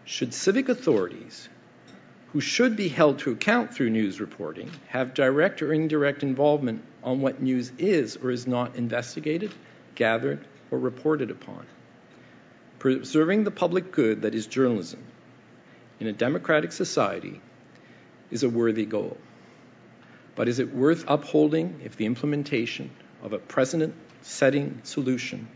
should 0.06 0.34
civic 0.34 0.68
authorities, 0.68 1.48
who 2.34 2.42
should 2.42 2.76
be 2.76 2.90
held 2.90 3.20
to 3.20 3.32
account 3.32 3.74
through 3.74 3.90
news 3.90 4.20
reporting, 4.20 4.70
have 4.90 5.14
direct 5.14 5.62
or 5.62 5.72
indirect 5.72 6.24
involvement 6.24 6.84
on 7.02 7.22
what 7.22 7.42
news 7.42 7.72
is 7.78 8.18
or 8.18 8.30
is 8.30 8.46
not 8.46 8.76
investigated, 8.76 9.54
gathered, 9.96 10.46
or 10.70 10.78
reported 10.78 11.32
upon? 11.32 11.66
Preserving 12.80 13.46
the 13.46 13.52
public 13.52 13.94
good 13.94 14.24
that 14.24 14.36
is 14.36 14.46
journalism 14.46 15.00
in 16.00 16.08
a 16.08 16.14
democratic 16.14 16.72
society 16.72 17.42
is 18.32 18.44
a 18.44 18.50
worthy 18.50 18.86
goal. 18.86 19.18
But 20.36 20.48
is 20.48 20.60
it 20.60 20.74
worth 20.74 21.06
upholding 21.08 21.82
if 21.84 21.96
the 21.96 22.06
implementation 22.06 22.90
of 23.22 23.34
a 23.34 23.40
precedent 23.40 23.94
setting 24.22 24.82
solution 24.84 25.48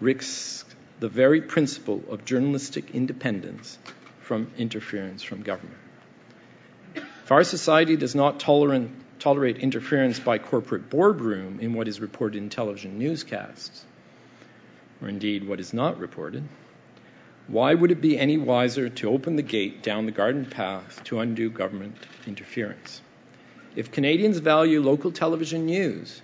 risks 0.00 0.64
the 1.00 1.08
very 1.08 1.40
principle 1.40 2.02
of 2.10 2.24
journalistic 2.24 2.90
independence 2.92 3.78
from 4.20 4.50
interference 4.58 5.22
from 5.22 5.42
government. 5.42 5.78
If 6.94 7.32
our 7.32 7.44
society 7.44 7.96
does 7.96 8.14
not 8.14 8.40
tolerate, 8.40 8.88
tolerate 9.20 9.58
interference 9.58 10.18
by 10.18 10.38
corporate 10.38 10.90
boardroom 10.90 11.60
in 11.60 11.74
what 11.74 11.88
is 11.88 12.00
reported 12.00 12.38
in 12.38 12.50
television 12.50 12.98
newscasts, 12.98 13.84
or 15.00 15.08
indeed 15.08 15.46
what 15.46 15.60
is 15.60 15.72
not 15.72 15.98
reported, 15.98 16.44
why 17.48 17.72
would 17.72 17.90
it 17.90 18.02
be 18.02 18.18
any 18.18 18.36
wiser 18.36 18.90
to 18.90 19.08
open 19.08 19.36
the 19.36 19.42
gate 19.42 19.82
down 19.82 20.04
the 20.04 20.12
garden 20.12 20.44
path 20.44 21.02
to 21.04 21.18
undue 21.18 21.48
government 21.48 21.96
interference? 22.26 23.00
If 23.74 23.90
Canadians 23.90 24.38
value 24.38 24.82
local 24.82 25.10
television 25.12 25.64
news, 25.64 26.20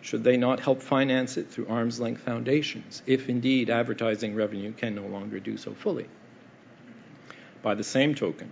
should 0.00 0.24
they 0.24 0.38
not 0.38 0.60
help 0.60 0.80
finance 0.80 1.36
it 1.36 1.50
through 1.50 1.68
arm's 1.68 2.00
length 2.00 2.22
foundations, 2.22 3.02
if 3.06 3.28
indeed 3.28 3.68
advertising 3.68 4.34
revenue 4.34 4.72
can 4.72 4.94
no 4.94 5.06
longer 5.06 5.38
do 5.40 5.58
so 5.58 5.74
fully? 5.74 6.06
By 7.60 7.74
the 7.74 7.84
same 7.84 8.14
token, 8.14 8.50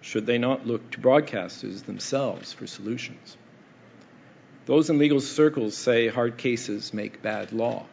should 0.00 0.26
they 0.26 0.38
not 0.38 0.64
look 0.64 0.90
to 0.92 1.00
broadcasters 1.00 1.82
themselves 1.82 2.52
for 2.52 2.68
solutions? 2.68 3.36
Those 4.66 4.90
in 4.90 4.98
legal 4.98 5.20
circles 5.20 5.76
say 5.76 6.06
hard 6.06 6.36
cases 6.36 6.94
make 6.94 7.20
bad 7.20 7.52
law. 7.52 7.86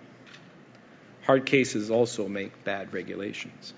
Hard 1.25 1.45
cases 1.45 1.89
also 1.89 2.27
make 2.27 2.63
bad 2.63 2.93
regulations. 2.93 3.73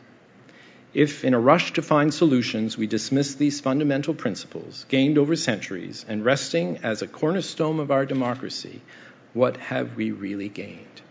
If, 0.94 1.24
in 1.24 1.34
a 1.34 1.40
rush 1.40 1.74
to 1.74 1.82
find 1.82 2.14
solutions, 2.14 2.78
we 2.78 2.88
dismiss 2.88 3.36
these 3.36 3.62
fundamental 3.62 4.14
principles 4.14 4.86
gained 4.90 5.18
over 5.18 5.36
centuries 5.36 6.06
and 6.08 6.26
resting 6.26 6.80
as 6.84 7.02
a 7.02 7.08
cornerstone 7.08 7.80
of 7.80 7.92
our 7.92 8.06
democracy, 8.06 8.82
what 9.34 9.58
have 9.58 9.96
we 9.96 10.12
really 10.12 10.50
gained? 10.50 11.02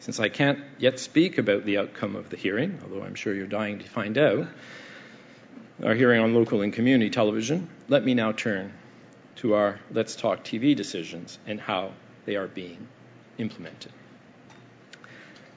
Since 0.00 0.20
I 0.20 0.28
can't 0.28 0.60
yet 0.78 0.98
speak 0.98 1.38
about 1.38 1.64
the 1.64 1.78
outcome 1.78 2.14
of 2.14 2.30
the 2.30 2.36
hearing, 2.36 2.78
although 2.82 3.02
I'm 3.02 3.14
sure 3.14 3.34
you're 3.34 3.46
dying 3.46 3.80
to 3.80 3.88
find 3.88 4.18
out, 4.18 4.46
our 5.82 5.94
hearing 5.94 6.20
on 6.20 6.34
local 6.34 6.60
and 6.62 6.72
community 6.72 7.10
television, 7.10 7.68
let 7.88 8.04
me 8.04 8.14
now 8.14 8.32
turn 8.32 8.72
to 9.36 9.54
our 9.54 9.80
Let's 9.90 10.14
Talk 10.14 10.44
TV 10.44 10.76
decisions 10.76 11.38
and 11.46 11.60
how 11.60 11.92
they 12.24 12.36
are 12.36 12.48
being 12.48 12.86
implemented. 13.38 13.92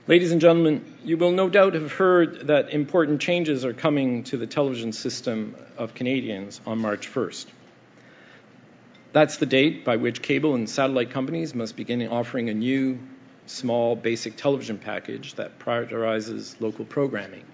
Ladies 0.05 0.33
and 0.33 0.41
gentlemen, 0.41 0.83
you 1.05 1.15
will 1.15 1.31
no 1.31 1.47
doubt 1.47 1.75
have 1.75 1.93
heard 1.93 2.47
that 2.47 2.71
important 2.71 3.21
changes 3.21 3.63
are 3.63 3.71
coming 3.71 4.25
to 4.25 4.35
the 4.35 4.45
television 4.45 4.91
system 4.91 5.55
of 5.77 5.93
Canadians 5.93 6.59
on 6.65 6.79
March 6.79 7.07
1st. 7.07 7.45
That's 9.13 9.37
the 9.37 9.45
date 9.45 9.85
by 9.85 9.95
which 9.95 10.21
cable 10.21 10.55
and 10.55 10.69
satellite 10.69 11.11
companies 11.11 11.55
must 11.55 11.77
begin 11.77 12.05
offering 12.09 12.49
a 12.49 12.53
new, 12.53 12.99
small, 13.45 13.95
basic 13.95 14.35
television 14.35 14.77
package 14.77 15.35
that 15.35 15.57
prioritizes 15.57 16.59
local 16.59 16.83
programming. 16.83 17.45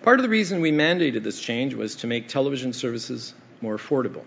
Part 0.00 0.20
of 0.20 0.22
the 0.22 0.30
reason 0.30 0.62
we 0.62 0.72
mandated 0.72 1.22
this 1.22 1.38
change 1.38 1.74
was 1.74 1.96
to 1.96 2.06
make 2.06 2.28
television 2.28 2.72
services 2.72 3.34
more 3.60 3.76
affordable. 3.76 4.24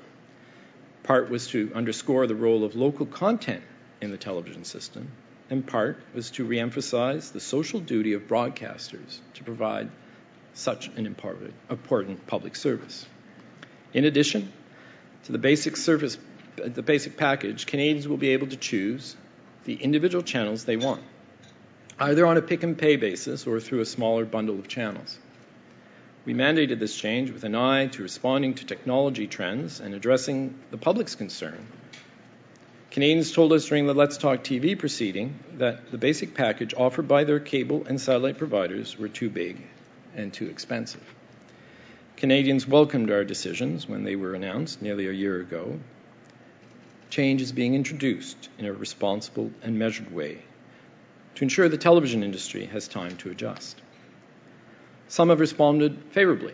Part 1.01 1.31
was 1.31 1.47
to 1.47 1.71
underscore 1.73 2.27
the 2.27 2.35
role 2.35 2.63
of 2.63 2.75
local 2.75 3.07
content 3.07 3.63
in 3.99 4.11
the 4.11 4.17
television 4.17 4.63
system, 4.63 5.11
and 5.49 5.65
part 5.65 5.97
was 6.13 6.31
to 6.31 6.45
reemphasize 6.45 7.31
the 7.31 7.39
social 7.39 7.79
duty 7.79 8.13
of 8.13 8.27
broadcasters 8.27 9.19
to 9.35 9.43
provide 9.43 9.89
such 10.53 10.87
an 10.87 11.05
important, 11.05 11.53
important 11.69 12.25
public 12.27 12.55
service. 12.55 13.05
In 13.93 14.05
addition, 14.05 14.51
to 15.25 15.31
the 15.31 15.37
basic 15.37 15.77
service, 15.77 16.17
the 16.55 16.81
basic 16.81 17.17
package, 17.17 17.65
Canadians 17.65 18.07
will 18.07 18.17
be 18.17 18.29
able 18.29 18.47
to 18.47 18.57
choose 18.57 19.15
the 19.65 19.75
individual 19.75 20.23
channels 20.23 20.63
they 20.63 20.77
want, 20.77 21.01
either 21.99 22.25
on 22.25 22.37
a 22.37 22.41
pick 22.41 22.63
and 22.63 22.77
pay 22.77 22.95
basis 22.95 23.45
or 23.47 23.59
through 23.59 23.81
a 23.81 23.85
smaller 23.85 24.25
bundle 24.25 24.59
of 24.59 24.67
channels. 24.67 25.17
We 26.25 26.33
mandated 26.33 26.79
this 26.79 26.95
change 26.95 27.29
with 27.31 27.43
an 27.43 27.53
eye 27.53 27.87
to 27.87 28.01
responding 28.01 28.55
to 28.55 28.65
technology 28.65 29.27
trends 29.27 29.79
and 29.79 29.93
addressing 29.93 30.57
the 30.71 30.77
public's 30.77 31.15
concern. 31.15 31.67
Canadians 32.95 33.33
told 33.33 33.51
us 33.51 33.65
during 33.65 33.87
the 33.87 33.93
Let's 33.93 34.15
Talk 34.17 34.41
TV 34.41 34.79
proceeding 34.79 35.37
that 35.57 35.91
the 35.91 35.97
basic 35.97 36.33
package 36.33 36.73
offered 36.73 37.09
by 37.09 37.25
their 37.25 37.41
cable 37.41 37.85
and 37.89 37.99
satellite 37.99 38.37
providers 38.37 38.97
were 38.97 39.09
too 39.09 39.29
big 39.29 39.61
and 40.15 40.31
too 40.31 40.45
expensive. 40.45 41.03
Canadians 42.15 42.65
welcomed 42.65 43.11
our 43.11 43.25
decisions 43.25 43.85
when 43.85 44.05
they 44.05 44.15
were 44.15 44.33
announced 44.33 44.81
nearly 44.81 45.09
a 45.09 45.11
year 45.11 45.41
ago. 45.41 45.77
change 47.09 47.41
is 47.41 47.51
being 47.51 47.75
introduced 47.75 48.47
in 48.57 48.65
a 48.65 48.71
responsible 48.71 49.51
and 49.61 49.77
measured 49.77 50.15
way 50.15 50.37
to 51.35 51.43
ensure 51.43 51.67
the 51.67 51.77
television 51.77 52.23
industry 52.23 52.65
has 52.67 52.87
time 52.87 53.17
to 53.17 53.29
adjust. 53.29 53.75
Some 55.09 55.27
have 55.27 55.41
responded 55.41 56.01
favorably. 56.11 56.53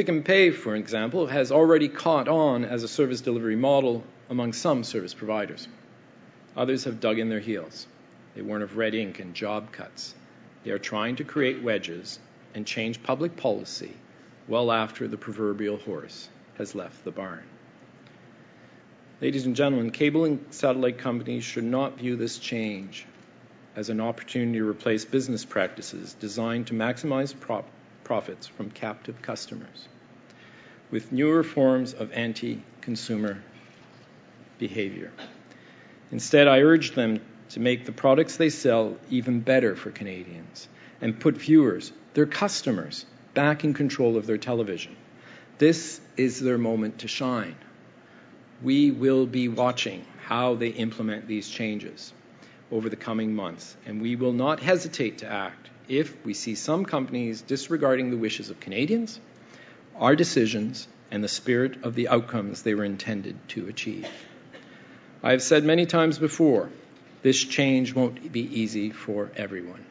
Pick 0.00 0.08
and 0.08 0.24
Pay, 0.24 0.50
for 0.50 0.76
example, 0.76 1.26
has 1.26 1.52
already 1.52 1.86
caught 1.86 2.26
on 2.26 2.64
as 2.64 2.82
a 2.82 2.88
service 2.88 3.20
delivery 3.20 3.54
model 3.54 4.02
among 4.30 4.54
some 4.54 4.82
service 4.82 5.12
providers. 5.12 5.68
Others 6.56 6.84
have 6.84 7.00
dug 7.00 7.18
in 7.18 7.28
their 7.28 7.38
heels. 7.38 7.86
They 8.34 8.40
warn 8.40 8.62
of 8.62 8.78
red 8.78 8.94
ink 8.94 9.18
and 9.18 9.34
job 9.34 9.72
cuts. 9.72 10.14
They 10.64 10.70
are 10.70 10.78
trying 10.78 11.16
to 11.16 11.24
create 11.24 11.62
wedges 11.62 12.18
and 12.54 12.66
change 12.66 13.02
public 13.02 13.36
policy 13.36 13.92
well 14.48 14.72
after 14.72 15.06
the 15.06 15.18
proverbial 15.18 15.76
horse 15.76 16.30
has 16.56 16.74
left 16.74 17.04
the 17.04 17.10
barn. 17.10 17.44
Ladies 19.20 19.44
and 19.44 19.54
gentlemen, 19.54 19.90
cable 19.90 20.24
and 20.24 20.42
satellite 20.48 20.96
companies 20.96 21.44
should 21.44 21.64
not 21.64 21.98
view 21.98 22.16
this 22.16 22.38
change 22.38 23.04
as 23.76 23.90
an 23.90 24.00
opportunity 24.00 24.60
to 24.60 24.66
replace 24.66 25.04
business 25.04 25.44
practices 25.44 26.14
designed 26.14 26.68
to 26.68 26.72
maximize 26.72 27.38
prop- 27.38 27.68
profits 28.10 28.48
from 28.48 28.68
captive 28.72 29.22
customers 29.22 29.86
with 30.90 31.12
newer 31.12 31.44
forms 31.44 31.94
of 31.94 32.10
anti 32.10 32.60
consumer 32.80 33.40
behavior. 34.58 35.12
Instead, 36.10 36.48
I 36.48 36.62
urge 36.62 36.96
them 36.96 37.20
to 37.50 37.60
make 37.60 37.86
the 37.86 37.92
products 37.92 38.36
they 38.36 38.50
sell 38.50 38.96
even 39.10 39.38
better 39.38 39.76
for 39.76 39.92
Canadians 39.92 40.66
and 41.00 41.20
put 41.20 41.36
viewers, 41.36 41.92
their 42.14 42.26
customers, 42.26 43.06
back 43.34 43.62
in 43.62 43.74
control 43.74 44.16
of 44.16 44.26
their 44.26 44.38
television. 44.38 44.96
This 45.58 46.00
is 46.16 46.40
their 46.40 46.58
moment 46.58 46.98
to 47.02 47.06
shine. 47.06 47.54
We 48.60 48.90
will 48.90 49.26
be 49.26 49.46
watching 49.46 50.04
how 50.24 50.56
they 50.56 50.70
implement 50.70 51.28
these 51.28 51.48
changes 51.48 52.12
over 52.72 52.88
the 52.88 52.96
coming 52.96 53.36
months, 53.36 53.76
and 53.86 54.02
we 54.02 54.16
will 54.16 54.32
not 54.32 54.58
hesitate 54.58 55.18
to 55.18 55.28
act 55.28 55.70
if 55.90 56.24
we 56.24 56.32
see 56.32 56.54
some 56.54 56.84
companies 56.84 57.42
disregarding 57.42 58.10
the 58.10 58.16
wishes 58.16 58.48
of 58.48 58.60
Canadians, 58.60 59.18
our 59.96 60.14
decisions, 60.14 60.86
and 61.10 61.22
the 61.22 61.28
spirit 61.28 61.84
of 61.84 61.96
the 61.96 62.08
outcomes 62.08 62.62
they 62.62 62.74
were 62.74 62.84
intended 62.84 63.36
to 63.48 63.66
achieve. 63.66 64.08
I 65.22 65.32
have 65.32 65.42
said 65.42 65.64
many 65.64 65.86
times 65.86 66.18
before 66.18 66.70
this 67.22 67.42
change 67.42 67.92
won't 67.92 68.32
be 68.32 68.60
easy 68.60 68.90
for 68.90 69.30
everyone. 69.36 69.84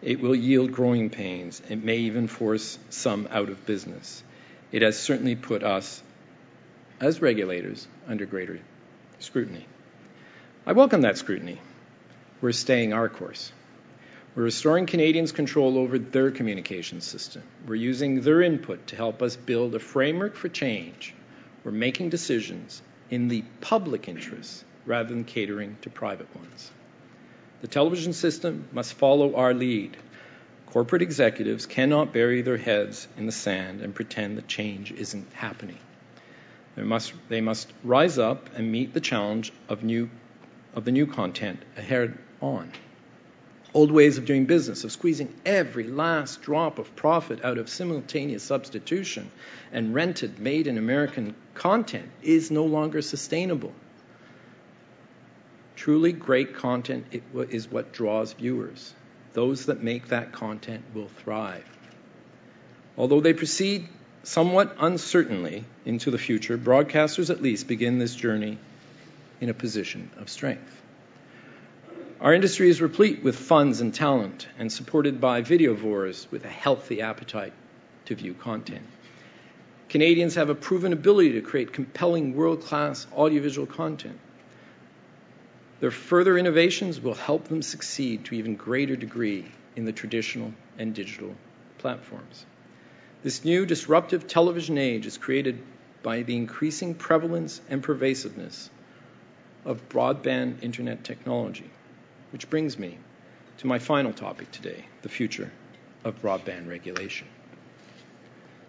It 0.00 0.20
will 0.20 0.34
yield 0.34 0.72
growing 0.72 1.10
pains. 1.10 1.60
It 1.68 1.84
may 1.84 1.98
even 1.98 2.26
force 2.26 2.78
some 2.88 3.28
out 3.30 3.50
of 3.50 3.66
business. 3.66 4.24
It 4.72 4.80
has 4.80 4.98
certainly 4.98 5.36
put 5.36 5.62
us, 5.62 6.02
as 6.98 7.20
regulators, 7.20 7.86
under 8.08 8.24
greater 8.24 8.58
scrutiny. 9.18 9.66
I 10.66 10.72
welcome 10.72 11.02
that 11.02 11.18
scrutiny 11.18 11.60
we're 12.40 12.52
staying 12.52 12.92
our 12.92 13.08
course. 13.08 13.52
We're 14.36 14.44
restoring 14.44 14.86
Canadians' 14.86 15.32
control 15.32 15.76
over 15.76 15.98
their 15.98 16.30
communication 16.30 17.00
system. 17.00 17.42
We're 17.66 17.74
using 17.74 18.20
their 18.20 18.42
input 18.42 18.86
to 18.88 18.96
help 18.96 19.22
us 19.22 19.34
build 19.34 19.74
a 19.74 19.80
framework 19.80 20.36
for 20.36 20.48
change. 20.48 21.14
We're 21.64 21.72
making 21.72 22.10
decisions 22.10 22.80
in 23.10 23.26
the 23.26 23.42
public 23.60 24.08
interest 24.08 24.64
rather 24.86 25.08
than 25.08 25.24
catering 25.24 25.78
to 25.82 25.90
private 25.90 26.34
ones. 26.36 26.70
The 27.60 27.66
television 27.66 28.12
system 28.12 28.68
must 28.72 28.94
follow 28.94 29.34
our 29.34 29.52
lead. 29.52 29.96
Corporate 30.66 31.02
executives 31.02 31.66
cannot 31.66 32.12
bury 32.12 32.42
their 32.42 32.56
heads 32.56 33.08
in 33.16 33.26
the 33.26 33.32
sand 33.32 33.80
and 33.80 33.92
pretend 33.92 34.38
that 34.38 34.46
change 34.46 34.92
isn't 34.92 35.26
happening. 35.32 35.78
They 36.76 36.84
must, 36.84 37.12
they 37.28 37.40
must 37.40 37.72
rise 37.82 38.16
up 38.16 38.48
and 38.54 38.70
meet 38.70 38.94
the 38.94 39.00
challenge 39.00 39.52
of, 39.68 39.82
new, 39.82 40.08
of 40.72 40.84
the 40.84 40.92
new 40.92 41.08
content 41.08 41.60
ahead 41.76 42.16
on. 42.40 42.70
Old 43.72 43.92
ways 43.92 44.18
of 44.18 44.24
doing 44.24 44.46
business, 44.46 44.82
of 44.82 44.90
squeezing 44.90 45.32
every 45.46 45.84
last 45.84 46.42
drop 46.42 46.78
of 46.80 46.96
profit 46.96 47.44
out 47.44 47.56
of 47.56 47.68
simultaneous 47.68 48.42
substitution 48.42 49.30
and 49.72 49.94
rented, 49.94 50.40
made 50.40 50.66
in 50.66 50.76
American 50.76 51.36
content, 51.54 52.08
is 52.22 52.50
no 52.50 52.64
longer 52.64 53.00
sustainable. 53.00 53.72
Truly 55.76 56.12
great 56.12 56.56
content 56.56 57.06
is 57.32 57.70
what 57.70 57.92
draws 57.92 58.32
viewers. 58.32 58.92
Those 59.34 59.66
that 59.66 59.82
make 59.82 60.08
that 60.08 60.32
content 60.32 60.82
will 60.92 61.08
thrive. 61.08 61.64
Although 62.98 63.20
they 63.20 63.32
proceed 63.32 63.88
somewhat 64.24 64.76
uncertainly 64.80 65.64
into 65.84 66.10
the 66.10 66.18
future, 66.18 66.58
broadcasters 66.58 67.30
at 67.30 67.40
least 67.40 67.68
begin 67.68 67.98
this 67.98 68.14
journey 68.16 68.58
in 69.40 69.48
a 69.48 69.54
position 69.54 70.10
of 70.18 70.28
strength. 70.28 70.82
Our 72.20 72.34
industry 72.34 72.68
is 72.68 72.82
replete 72.82 73.24
with 73.24 73.34
funds 73.34 73.80
and 73.80 73.94
talent 73.94 74.46
and 74.58 74.70
supported 74.70 75.22
by 75.22 75.40
videovores 75.40 76.30
with 76.30 76.44
a 76.44 76.48
healthy 76.48 77.00
appetite 77.00 77.54
to 78.04 78.14
view 78.14 78.34
content. 78.34 78.84
Canadians 79.88 80.34
have 80.34 80.50
a 80.50 80.54
proven 80.54 80.92
ability 80.92 81.32
to 81.32 81.40
create 81.40 81.72
compelling 81.72 82.36
world 82.36 82.62
class 82.62 83.06
audiovisual 83.16 83.66
content. 83.66 84.18
Their 85.80 85.90
further 85.90 86.36
innovations 86.36 87.00
will 87.00 87.14
help 87.14 87.48
them 87.48 87.62
succeed 87.62 88.26
to 88.26 88.34
even 88.34 88.54
greater 88.54 88.96
degree 88.96 89.46
in 89.74 89.86
the 89.86 89.92
traditional 89.92 90.52
and 90.76 90.94
digital 90.94 91.34
platforms. 91.78 92.44
This 93.22 93.46
new 93.46 93.64
disruptive 93.64 94.26
television 94.26 94.76
age 94.76 95.06
is 95.06 95.16
created 95.16 95.58
by 96.02 96.20
the 96.20 96.36
increasing 96.36 96.94
prevalence 96.94 97.62
and 97.70 97.82
pervasiveness 97.82 98.68
of 99.64 99.88
broadband 99.88 100.62
internet 100.62 101.02
technology. 101.02 101.70
Which 102.32 102.48
brings 102.48 102.78
me 102.78 102.98
to 103.58 103.66
my 103.66 103.78
final 103.78 104.12
topic 104.12 104.50
today 104.50 104.84
the 105.02 105.08
future 105.08 105.50
of 106.04 106.22
broadband 106.22 106.68
regulation. 106.68 107.26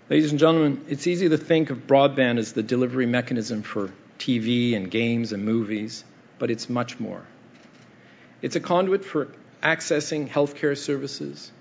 Ladies 0.10 0.32
and 0.32 0.40
gentlemen, 0.40 0.84
it's 0.90 1.08
easy 1.08 1.30
to 1.30 1.38
think 1.38 1.70
of 1.70 1.88
broadband 1.88 2.38
as 2.38 2.54
the 2.54 2.64
delivery 2.64 3.06
mechanism 3.06 3.62
for 3.62 3.94
TV 4.20 4.76
and 4.76 4.92
games 4.92 5.32
and 5.32 5.46
movies, 5.46 6.04
but 6.38 6.52
it's 6.52 6.70
much 6.70 7.00
more. 7.00 7.24
It's 8.42 8.56
a 8.56 8.60
conduit 8.60 9.06
for 9.06 9.30
accessing 9.64 10.28
healthcare 10.28 10.78
services, 10.78 11.52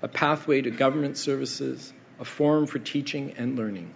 a 0.00 0.08
pathway 0.08 0.62
to 0.62 0.70
government 0.70 1.18
services, 1.18 1.92
a 2.20 2.24
forum 2.24 2.66
for 2.66 2.78
teaching 2.78 3.34
and 3.36 3.56
learning. 3.56 3.92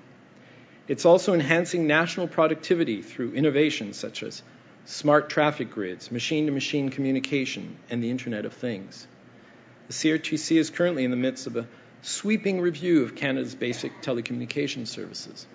It's 0.88 1.04
also 1.04 1.32
enhancing 1.32 1.86
national 1.86 2.28
productivity 2.28 3.02
through 3.02 3.32
innovations 3.32 3.96
such 3.96 4.22
as 4.22 4.42
smart 4.84 5.30
traffic 5.30 5.70
grids, 5.70 6.10
machine 6.10 6.46
to 6.46 6.52
machine 6.52 6.90
communication, 6.90 7.76
and 7.90 8.02
the 8.02 8.10
Internet 8.10 8.44
of 8.44 8.52
Things. 8.52 9.06
The 9.88 9.92
CRTC 9.92 10.56
is 10.56 10.70
currently 10.70 11.04
in 11.04 11.10
the 11.10 11.16
midst 11.16 11.46
of 11.46 11.56
a 11.56 11.66
sweeping 12.02 12.60
review 12.60 13.02
of 13.02 13.14
Canada's 13.14 13.54
basic 13.54 14.02
telecommunications 14.02 14.88
services. 14.88 15.46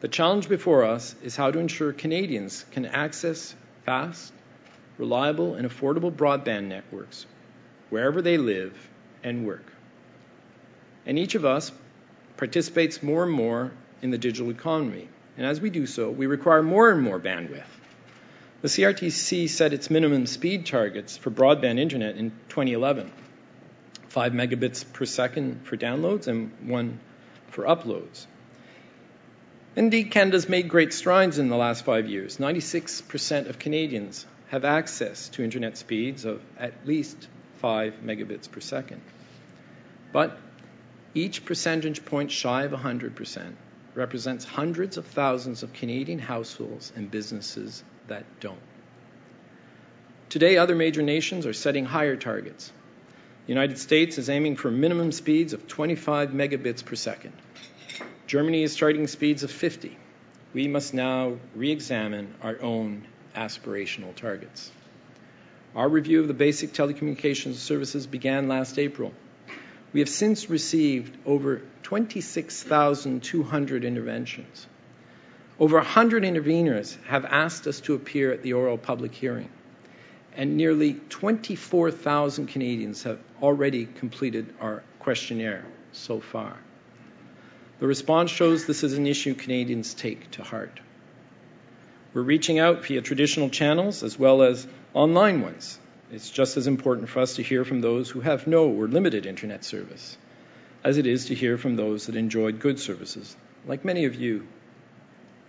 The 0.00 0.08
challenge 0.08 0.48
before 0.48 0.84
us 0.84 1.14
is 1.22 1.36
how 1.36 1.50
to 1.50 1.58
ensure 1.58 1.92
Canadians 1.92 2.64
can 2.72 2.86
access 2.86 3.54
fast, 3.84 4.32
reliable, 4.98 5.54
and 5.54 5.68
affordable 5.68 6.12
broadband 6.12 6.64
networks 6.64 7.26
wherever 7.90 8.22
they 8.22 8.38
live 8.38 8.74
and 9.22 9.46
work. 9.46 9.72
And 11.04 11.18
each 11.18 11.34
of 11.34 11.44
us 11.44 11.70
participates 12.36 13.02
more 13.02 13.24
and 13.24 13.32
more 13.32 13.72
in 14.00 14.10
the 14.10 14.18
digital 14.18 14.50
economy. 14.50 15.08
And 15.36 15.46
as 15.46 15.60
we 15.60 15.70
do 15.70 15.86
so, 15.86 16.10
we 16.10 16.26
require 16.26 16.62
more 16.62 16.90
and 16.90 17.02
more 17.02 17.20
bandwidth. 17.20 17.64
The 18.62 18.68
CRTC 18.68 19.48
set 19.48 19.72
its 19.72 19.90
minimum 19.90 20.24
speed 20.26 20.66
targets 20.66 21.16
for 21.16 21.32
broadband 21.32 21.80
internet 21.80 22.16
in 22.16 22.30
2011 22.48 23.10
5 24.08 24.32
megabits 24.32 24.84
per 24.92 25.04
second 25.04 25.66
for 25.66 25.76
downloads 25.76 26.28
and 26.28 26.52
1 26.68 27.00
for 27.48 27.64
uploads. 27.64 28.26
Indeed, 29.74 30.12
Canada's 30.12 30.48
made 30.48 30.68
great 30.68 30.92
strides 30.92 31.40
in 31.40 31.48
the 31.48 31.56
last 31.56 31.84
five 31.84 32.08
years. 32.08 32.36
96% 32.36 33.48
of 33.48 33.58
Canadians 33.58 34.26
have 34.50 34.64
access 34.64 35.28
to 35.30 35.42
internet 35.42 35.76
speeds 35.76 36.24
of 36.24 36.40
at 36.56 36.86
least 36.86 37.26
5 37.62 37.94
megabits 38.04 38.48
per 38.48 38.60
second. 38.60 39.00
But 40.12 40.38
each 41.14 41.44
percentage 41.44 42.04
point 42.04 42.30
shy 42.30 42.62
of 42.62 42.70
100% 42.70 43.54
represents 43.96 44.44
hundreds 44.44 44.98
of 44.98 45.06
thousands 45.06 45.64
of 45.64 45.72
Canadian 45.72 46.20
households 46.20 46.92
and 46.94 47.10
businesses 47.10 47.82
that 48.12 48.24
don't. 48.40 48.60
Today, 50.28 50.56
other 50.56 50.74
major 50.74 51.02
nations 51.02 51.46
are 51.46 51.52
setting 51.52 51.84
higher 51.84 52.16
targets. 52.16 52.72
The 53.46 53.52
United 53.52 53.78
States 53.78 54.18
is 54.18 54.30
aiming 54.30 54.56
for 54.56 54.70
minimum 54.70 55.12
speeds 55.12 55.52
of 55.52 55.66
25 55.66 56.30
megabits 56.30 56.84
per 56.84 56.94
second. 56.94 57.32
Germany 58.26 58.62
is 58.62 58.76
charting 58.76 59.06
speeds 59.08 59.42
of 59.42 59.50
50. 59.50 59.98
We 60.54 60.68
must 60.68 60.94
now 60.94 61.36
re 61.54 61.70
examine 61.70 62.34
our 62.42 62.60
own 62.62 63.06
aspirational 63.34 64.14
targets. 64.14 64.70
Our 65.74 65.88
review 65.88 66.20
of 66.20 66.28
the 66.28 66.34
basic 66.34 66.72
telecommunications 66.72 67.54
services 67.54 68.06
began 68.06 68.48
last 68.48 68.78
April. 68.78 69.12
We 69.92 70.00
have 70.00 70.08
since 70.08 70.48
received 70.48 71.16
over 71.26 71.62
26,200 71.82 73.84
interventions. 73.84 74.66
Over 75.60 75.76
100 75.76 76.22
interveners 76.22 76.96
have 77.04 77.24
asked 77.24 77.66
us 77.66 77.80
to 77.82 77.94
appear 77.94 78.32
at 78.32 78.42
the 78.42 78.54
oral 78.54 78.78
public 78.78 79.14
hearing, 79.14 79.50
and 80.34 80.56
nearly 80.56 80.94
24,000 80.94 82.46
Canadians 82.46 83.02
have 83.02 83.18
already 83.42 83.86
completed 83.86 84.52
our 84.60 84.82
questionnaire 84.98 85.64
so 85.92 86.20
far. 86.20 86.56
The 87.80 87.86
response 87.86 88.30
shows 88.30 88.64
this 88.64 88.82
is 88.82 88.94
an 88.94 89.06
issue 89.06 89.34
Canadians 89.34 89.94
take 89.94 90.30
to 90.32 90.42
heart. 90.42 90.80
We're 92.14 92.22
reaching 92.22 92.58
out 92.58 92.84
via 92.86 93.02
traditional 93.02 93.50
channels 93.50 94.02
as 94.02 94.18
well 94.18 94.42
as 94.42 94.66
online 94.94 95.42
ones. 95.42 95.78
It's 96.10 96.30
just 96.30 96.56
as 96.56 96.66
important 96.66 97.08
for 97.08 97.20
us 97.20 97.36
to 97.36 97.42
hear 97.42 97.64
from 97.64 97.80
those 97.80 98.10
who 98.10 98.20
have 98.20 98.46
no 98.46 98.68
or 98.68 98.86
limited 98.86 99.26
internet 99.26 99.64
service 99.64 100.16
as 100.84 100.98
it 100.98 101.06
is 101.06 101.26
to 101.26 101.34
hear 101.34 101.58
from 101.58 101.76
those 101.76 102.06
that 102.06 102.16
enjoyed 102.16 102.58
good 102.58 102.78
services, 102.78 103.36
like 103.66 103.84
many 103.84 104.04
of 104.04 104.14
you 104.14 104.46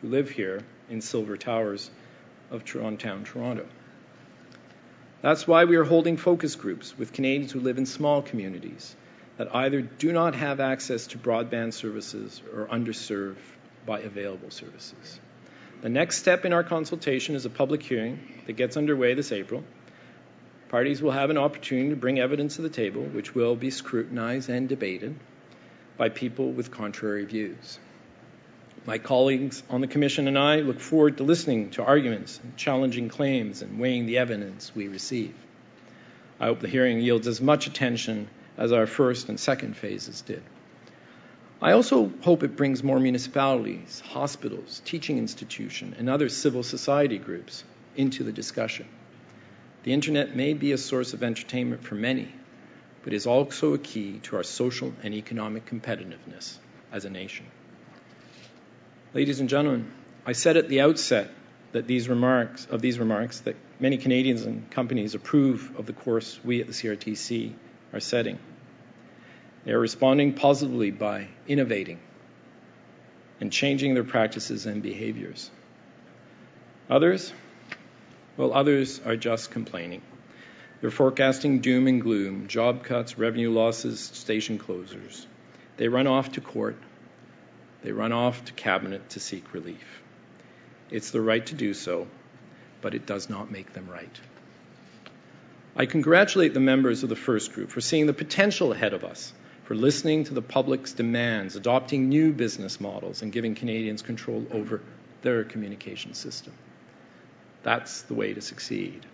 who 0.04 0.10
live 0.10 0.30
here 0.30 0.62
in 0.90 1.02
Silver 1.02 1.38
Towers 1.38 1.90
of 2.52 2.66
Toronto, 2.66 3.22
Toronto. 3.24 3.66
That's 5.22 5.48
why 5.48 5.64
we 5.64 5.78
are 5.78 5.86
holding 5.86 6.18
focus 6.18 6.56
groups 6.56 6.96
with 6.98 7.14
Canadians 7.14 7.54
who 7.54 7.62
live 7.62 7.78
in 7.78 7.86
small 7.86 8.22
communities 8.22 8.96
that 9.38 9.56
either 9.56 9.82
do 9.82 10.12
not 10.12 10.36
have 10.36 10.60
access 10.60 11.08
to 11.08 11.18
broadband 11.18 11.74
services 11.74 12.42
or 12.54 12.66
underserved 12.66 13.38
by 13.86 14.02
available 14.02 14.52
services. 14.52 15.20
The 15.82 15.90
next 15.90 16.18
step 16.18 16.44
in 16.44 16.52
our 16.52 16.64
consultation 16.64 17.36
is 17.36 17.46
a 17.46 17.50
public 17.50 17.82
hearing 17.82 18.20
that 18.46 18.54
gets 18.54 18.76
underway 18.76 19.14
this 19.14 19.32
April. 19.32 19.64
Parties 20.68 21.02
will 21.02 21.12
have 21.12 21.30
an 21.30 21.38
opportunity 21.38 21.90
to 21.92 21.96
bring 21.96 22.20
evidence 22.20 22.58
to 22.58 22.62
the 22.62 22.70
table, 22.70 23.04
which 23.04 23.34
will 23.34 23.56
be 23.56 23.70
scrutinized 23.70 24.50
and 24.50 24.68
debated 24.68 25.16
by 25.96 26.10
people 26.10 26.52
with 26.52 26.72
contrary 26.72 27.24
views. 27.24 27.80
My 28.86 28.98
colleagues 28.98 29.64
on 29.70 29.80
the 29.80 29.88
Commission 29.88 30.28
and 30.28 30.38
I 30.38 30.58
look 30.58 30.82
forward 30.82 31.18
to 31.18 31.24
listening 31.24 31.70
to 31.72 31.84
arguments, 31.84 32.40
and 32.44 32.58
challenging 32.58 33.08
claims, 33.08 33.62
and 33.62 33.80
weighing 33.80 34.08
the 34.08 34.18
evidence 34.18 34.76
we 34.76 34.90
receive. 34.90 35.34
I 36.38 36.48
hope 36.48 36.60
the 36.60 36.68
hearing 36.68 37.00
yields 37.00 37.26
as 37.28 37.40
much 37.40 37.66
attention 37.66 38.28
as 38.58 38.74
our 38.74 38.86
first 38.86 39.30
and 39.30 39.40
second 39.40 39.78
phases 39.78 40.22
did. 40.22 40.44
I 41.62 41.72
also 41.72 42.12
hope 42.22 42.44
it 42.44 42.58
brings 42.58 42.84
more 42.84 43.00
municipalities, 43.00 44.02
hospitals, 44.02 44.82
teaching 44.84 45.18
institutions, 45.18 45.96
and 45.98 46.10
other 46.10 46.28
civil 46.28 46.62
society 46.62 47.18
groups 47.18 47.64
into 47.96 48.26
the 48.26 48.34
discussion. 48.34 48.86
The 49.84 49.94
internet 49.94 50.36
may 50.36 50.54
be 50.54 50.74
a 50.74 50.78
source 50.78 51.14
of 51.14 51.24
entertainment 51.24 51.86
for 51.86 51.96
many, 51.96 52.28
but 53.06 53.14
is 53.14 53.28
also 53.28 53.74
a 53.74 53.80
key 53.80 54.20
to 54.24 54.36
our 54.36 54.44
social 54.44 54.92
and 55.04 55.14
economic 55.14 55.66
competitiveness 55.66 56.58
as 56.92 57.06
a 57.06 57.10
nation. 57.10 57.46
Ladies 59.14 59.40
and 59.40 59.48
gentlemen, 59.48 59.92
I 60.26 60.32
said 60.32 60.58
at 60.58 60.70
the 60.70 60.82
outset 60.82 61.30
that 61.72 61.86
these 61.86 62.10
remarks 62.10 62.66
of 62.66 62.82
these 62.82 62.98
remarks 62.98 63.42
that 63.42 63.56
many 63.80 63.98
Canadians 63.98 64.42
and 64.42 64.68
companies 64.72 65.14
approve 65.14 65.78
of 65.78 65.86
the 65.86 65.94
course 65.94 66.40
we 66.44 66.62
at 66.62 66.66
the 66.66 66.74
CRTC 66.74 67.54
are 67.94 68.00
setting. 68.00 68.40
They 69.66 69.72
are 69.72 69.80
responding 69.80 70.34
positively 70.34 70.90
by 70.90 71.28
innovating 71.48 72.00
and 73.40 73.52
changing 73.52 73.94
their 73.94 74.04
practices 74.04 74.66
and 74.66 74.82
behaviors. 74.82 75.52
Others, 76.90 77.32
well, 78.36 78.52
others 78.52 79.00
are 79.06 79.16
just 79.16 79.52
complaining. 79.52 80.02
They're 80.82 80.90
forecasting 80.90 81.60
doom 81.60 81.86
and 81.86 82.02
gloom, 82.02 82.48
job 82.48 82.84
cuts, 82.84 83.20
revenue 83.20 83.52
losses, 83.52 84.00
station 84.00 84.58
closures. 84.58 85.28
They 85.78 85.88
run 85.88 86.08
off 86.08 86.32
to 86.32 86.42
court. 86.42 86.78
They 87.84 87.92
run 87.92 88.12
off 88.12 88.46
to 88.46 88.54
cabinet 88.54 89.10
to 89.12 89.20
seek 89.20 89.54
relief. 89.54 90.02
It's 90.90 91.12
the 91.12 91.22
right 91.22 91.46
to 91.48 91.56
do 91.56 91.74
so, 91.74 92.08
but 92.82 92.96
it 92.96 93.06
does 93.06 93.30
not 93.30 93.52
make 93.52 93.74
them 93.74 93.90
right. 93.90 94.20
I 95.76 95.86
congratulate 95.86 96.54
the 96.54 96.60
members 96.60 97.04
of 97.04 97.10
the 97.10 97.16
first 97.16 97.54
group 97.54 97.72
for 97.72 97.82
seeing 97.82 98.06
the 98.06 98.14
potential 98.14 98.72
ahead 98.72 98.94
of 98.94 99.04
us, 99.04 99.34
for 99.64 99.76
listening 99.76 100.26
to 100.26 100.34
the 100.34 100.42
public's 100.42 100.94
demands, 100.94 101.56
adopting 101.56 102.10
new 102.10 102.32
business 102.32 102.80
models, 102.80 103.22
and 103.22 103.32
giving 103.32 103.56
Canadians 103.56 104.02
control 104.02 104.46
over 104.52 104.82
their 105.22 105.44
communication 105.44 106.14
system. 106.14 106.54
That's 107.64 108.04
the 108.04 108.14
way 108.14 108.34
to 108.34 108.42
succeed. 108.42 109.06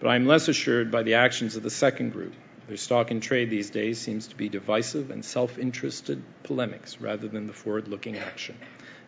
But 0.00 0.08
I'm 0.08 0.26
less 0.26 0.48
assured 0.48 0.90
by 0.90 1.02
the 1.02 1.14
actions 1.14 1.56
of 1.56 1.62
the 1.62 1.70
second 1.70 2.10
group. 2.10 2.34
Their 2.68 2.76
stock 2.76 3.10
in 3.10 3.20
trade 3.20 3.48
these 3.48 3.70
days 3.70 3.98
seems 3.98 4.26
to 4.28 4.36
be 4.36 4.50
divisive 4.50 5.10
and 5.10 5.24
self 5.24 5.58
interested 5.58 6.22
polemics 6.42 7.00
rather 7.00 7.26
than 7.26 7.46
the 7.46 7.54
forward 7.54 7.88
looking 7.88 8.18
action 8.18 8.56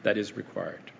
that 0.02 0.16
is 0.16 0.34
required. 0.34 0.90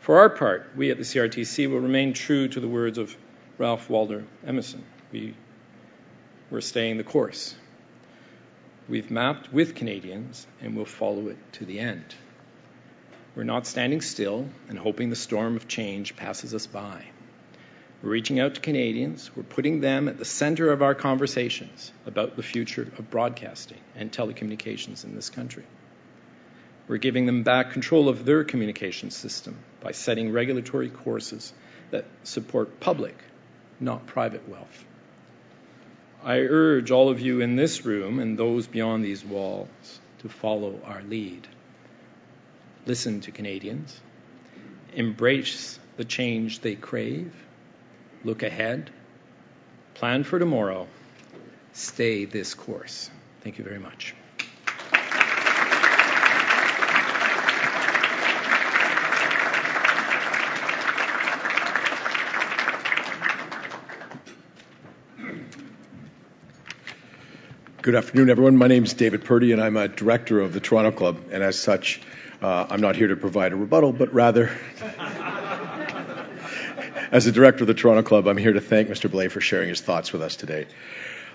For 0.00 0.20
our 0.20 0.30
part, 0.30 0.70
we 0.74 0.90
at 0.90 0.96
the 0.96 1.02
CRTC 1.02 1.68
will 1.70 1.80
remain 1.80 2.14
true 2.14 2.48
to 2.48 2.60
the 2.60 2.68
words 2.68 2.96
of 2.96 3.14
Ralph 3.58 3.90
Waldo 3.90 4.24
Emerson. 4.46 4.84
We, 5.12 5.34
we're 6.48 6.62
staying 6.62 6.96
the 6.96 7.04
course. 7.04 7.54
We've 8.88 9.10
mapped 9.10 9.52
with 9.52 9.74
Canadians 9.74 10.46
and 10.62 10.76
we'll 10.76 10.86
follow 10.86 11.28
it 11.28 11.36
to 11.54 11.66
the 11.66 11.78
end. 11.78 12.14
We're 13.34 13.44
not 13.44 13.66
standing 13.66 14.00
still 14.00 14.48
and 14.70 14.78
hoping 14.78 15.10
the 15.10 15.16
storm 15.16 15.56
of 15.56 15.68
change 15.68 16.16
passes 16.16 16.54
us 16.54 16.66
by. 16.66 17.04
We're 18.02 18.10
reaching 18.10 18.38
out 18.38 18.54
to 18.56 18.60
Canadians. 18.60 19.30
We're 19.34 19.42
putting 19.42 19.80
them 19.80 20.08
at 20.08 20.18
the 20.18 20.24
center 20.24 20.70
of 20.70 20.82
our 20.82 20.94
conversations 20.94 21.92
about 22.04 22.36
the 22.36 22.42
future 22.42 22.82
of 22.98 23.10
broadcasting 23.10 23.78
and 23.94 24.12
telecommunications 24.12 25.04
in 25.04 25.14
this 25.14 25.30
country. 25.30 25.64
We're 26.88 26.98
giving 26.98 27.26
them 27.26 27.42
back 27.42 27.72
control 27.72 28.08
of 28.08 28.24
their 28.24 28.44
communication 28.44 29.10
system 29.10 29.56
by 29.80 29.92
setting 29.92 30.30
regulatory 30.30 30.90
courses 30.90 31.52
that 31.90 32.04
support 32.22 32.80
public 32.80 33.16
not 33.80 34.06
private 34.06 34.48
wealth. 34.48 34.84
I 36.22 36.38
urge 36.38 36.90
all 36.90 37.08
of 37.08 37.20
you 37.20 37.40
in 37.40 37.56
this 37.56 37.84
room 37.84 38.18
and 38.18 38.38
those 38.38 38.66
beyond 38.66 39.04
these 39.04 39.24
walls 39.24 39.68
to 40.18 40.28
follow 40.28 40.80
our 40.84 41.02
lead. 41.02 41.46
Listen 42.84 43.20
to 43.22 43.32
Canadians, 43.32 44.00
embrace 44.94 45.78
the 45.96 46.04
change 46.04 46.60
they 46.60 46.74
crave, 46.74 47.32
look 48.26 48.42
ahead, 48.42 48.90
plan 49.94 50.24
for 50.24 50.40
tomorrow, 50.40 50.88
stay 51.72 52.24
this 52.24 52.54
course. 52.54 53.08
Thank 53.42 53.56
you 53.56 53.62
very 53.62 53.78
much. 53.78 54.16
Good 67.80 67.94
afternoon, 67.94 68.30
everyone. 68.30 68.56
My 68.56 68.66
name 68.66 68.82
is 68.82 68.94
David 68.94 69.24
Purdy, 69.24 69.52
and 69.52 69.62
I'm 69.62 69.76
a 69.76 69.86
director 69.86 70.40
of 70.40 70.52
the 70.52 70.58
Toronto 70.58 70.90
Club. 70.90 71.20
And 71.30 71.44
as 71.44 71.56
such, 71.56 72.02
uh, 72.42 72.66
I'm 72.68 72.80
not 72.80 72.96
here 72.96 73.06
to 73.06 73.16
provide 73.16 73.52
a 73.52 73.56
rebuttal, 73.56 73.92
but 73.92 74.12
rather, 74.12 74.50
as 77.10 77.24
the 77.24 77.32
director 77.32 77.64
of 77.64 77.68
the 77.68 77.74
Toronto 77.74 78.02
Club, 78.02 78.26
I'm 78.26 78.36
here 78.36 78.52
to 78.52 78.60
thank 78.60 78.88
Mr. 78.88 79.10
Blais 79.10 79.30
for 79.30 79.40
sharing 79.40 79.68
his 79.68 79.80
thoughts 79.80 80.12
with 80.12 80.22
us 80.22 80.36
today. 80.36 80.66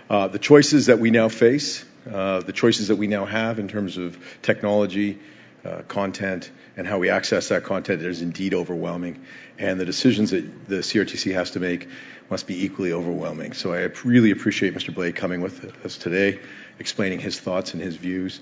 Uh, 0.09 0.27
the 0.27 0.39
choices 0.39 0.87
that 0.87 0.99
we 0.99 1.11
now 1.11 1.29
face, 1.29 1.85
uh, 2.11 2.41
the 2.41 2.51
choices 2.51 2.89
that 2.89 2.97
we 2.97 3.07
now 3.07 3.25
have 3.25 3.59
in 3.59 3.67
terms 3.67 3.97
of 3.97 4.17
technology, 4.41 5.19
uh, 5.63 5.83
content, 5.87 6.51
and 6.75 6.87
how 6.87 6.99
we 6.99 7.09
access 7.09 7.49
that 7.49 7.63
content 7.63 8.01
is 8.01 8.21
indeed 8.21 8.53
overwhelming. 8.53 9.23
And 9.57 9.79
the 9.79 9.85
decisions 9.85 10.31
that 10.31 10.67
the 10.67 10.77
CRTC 10.77 11.33
has 11.33 11.51
to 11.51 11.59
make 11.59 11.87
must 12.29 12.47
be 12.47 12.65
equally 12.65 12.93
overwhelming. 12.93 13.53
So 13.53 13.73
I 13.73 13.89
really 14.03 14.31
appreciate 14.31 14.73
Mr. 14.73 14.93
Blais 14.93 15.15
coming 15.15 15.41
with 15.41 15.85
us 15.85 15.97
today, 15.97 16.39
explaining 16.79 17.19
his 17.19 17.39
thoughts 17.39 17.73
and 17.73 17.81
his 17.81 17.95
views. 17.95 18.41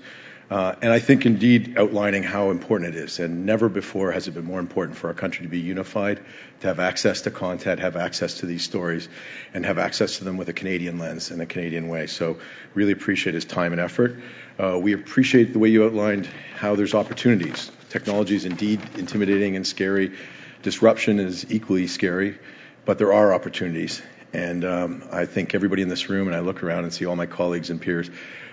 Uh, 0.50 0.74
and 0.82 0.92
I 0.92 0.98
think 0.98 1.26
indeed 1.26 1.78
outlining 1.78 2.24
how 2.24 2.50
important 2.50 2.96
it 2.96 2.98
is. 2.98 3.20
And 3.20 3.46
never 3.46 3.68
before 3.68 4.10
has 4.10 4.26
it 4.26 4.32
been 4.32 4.44
more 4.44 4.58
important 4.58 4.98
for 4.98 5.06
our 5.06 5.14
country 5.14 5.46
to 5.46 5.48
be 5.48 5.60
unified, 5.60 6.20
to 6.60 6.66
have 6.66 6.80
access 6.80 7.22
to 7.22 7.30
content, 7.30 7.78
have 7.78 7.94
access 7.94 8.34
to 8.40 8.46
these 8.46 8.64
stories, 8.64 9.08
and 9.54 9.64
have 9.64 9.78
access 9.78 10.18
to 10.18 10.24
them 10.24 10.36
with 10.36 10.48
a 10.48 10.52
Canadian 10.52 10.98
lens 10.98 11.30
and 11.30 11.40
a 11.40 11.46
Canadian 11.46 11.88
way. 11.88 12.08
So 12.08 12.38
really 12.74 12.92
appreciate 12.92 13.34
his 13.34 13.44
time 13.44 13.70
and 13.70 13.80
effort. 13.80 14.20
Uh, 14.58 14.76
we 14.78 14.92
appreciate 14.92 15.52
the 15.52 15.60
way 15.60 15.68
you 15.68 15.84
outlined 15.84 16.26
how 16.56 16.74
there's 16.74 16.94
opportunities. 16.94 17.70
Technology 17.88 18.34
is 18.34 18.44
indeed 18.44 18.80
intimidating 18.96 19.54
and 19.54 19.64
scary. 19.64 20.16
Disruption 20.62 21.20
is 21.20 21.50
equally 21.52 21.86
scary 21.86 22.36
but 22.84 22.98
there 22.98 23.12
are 23.12 23.32
opportunities. 23.32 24.02
And 24.32 24.64
um, 24.64 25.04
I 25.10 25.26
think 25.26 25.54
everybody 25.54 25.82
in 25.82 25.88
this 25.88 26.08
room, 26.08 26.28
and 26.28 26.36
I 26.36 26.40
look 26.40 26.62
around 26.62 26.84
and 26.84 26.92
see 26.92 27.06
all 27.06 27.16
my 27.16 27.26
colleagues 27.26 27.70
and 27.70 27.80
peers, 27.80 28.10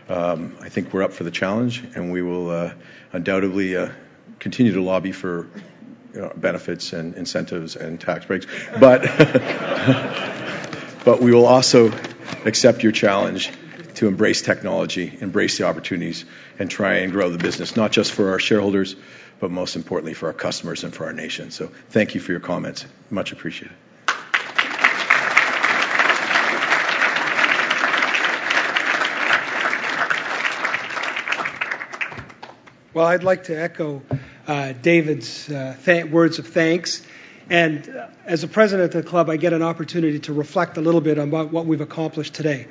um, 0.10 0.56
I 0.62 0.70
think 0.70 0.94
we're 0.94 1.04
up 1.04 1.14
for 1.14 1.24
the 1.24 1.32
challenge, 1.32 1.84
and 1.96 2.12
we 2.12 2.22
will 2.22 2.50
uh, 2.50 2.74
undoubtedly 3.12 3.76
uh, 3.76 3.90
continue 4.40 4.74
to 4.74 4.82
lobby 4.82 5.12
for 5.12 5.48
you 6.14 6.22
know, 6.22 6.32
benefits 6.36 6.94
and 6.94 7.16
incentives 7.16 7.76
and 7.76 8.00
tax 8.00 8.26
breaks. 8.26 8.46
But, 8.80 9.02
but 11.06 11.22
we 11.22 11.34
will 11.34 11.46
also 11.46 11.92
accept 12.46 12.84
your 12.84 12.92
challenge 12.92 13.52
to 13.96 14.08
embrace 14.08 14.42
technology, 14.42 15.18
embrace 15.22 15.58
the 15.58 15.66
opportunities, 15.66 16.26
and 16.60 16.70
try 16.70 16.98
and 16.98 17.12
grow 17.12 17.30
the 17.30 17.38
business, 17.38 17.76
not 17.76 17.92
just 17.92 18.12
for 18.12 18.32
our 18.32 18.40
shareholders, 18.40 18.96
but 19.40 19.52
most 19.52 19.76
importantly 19.76 20.14
for 20.14 20.28
our 20.28 20.34
customers 20.34 20.84
and 20.84 20.94
for 20.94 21.06
our 21.06 21.14
nation. 21.14 21.52
So 21.52 21.68
thank 21.90 22.16
you 22.16 22.22
for 22.22 22.32
your 22.32 22.42
comments. 22.42 22.86
Much 23.10 23.32
appreciated. 23.32 23.76
Well, 32.98 33.06
I'd 33.06 33.24
like 33.24 33.44
to 33.44 33.54
echo 33.54 34.02
uh, 34.48 34.74
David's 34.74 35.48
uh, 35.52 35.78
th- 35.86 36.06
words 36.06 36.40
of 36.40 36.48
thanks. 36.48 37.04
And 37.48 37.88
uh, 37.88 38.08
as 38.26 38.44
a 38.44 38.48
president 38.48 38.96
of 38.96 39.04
the 39.04 39.08
club, 39.08 39.30
I 39.30 39.38
get 39.38 39.54
an 39.54 39.62
opportunity 39.62 40.18
to 40.22 40.34
reflect 40.34 40.78
a 40.78 40.82
little 40.82 41.00
bit 41.00 41.20
about 41.20 41.52
what 41.52 41.68
we've 41.68 41.80
accomplished 41.80 42.34
today. 42.34 42.68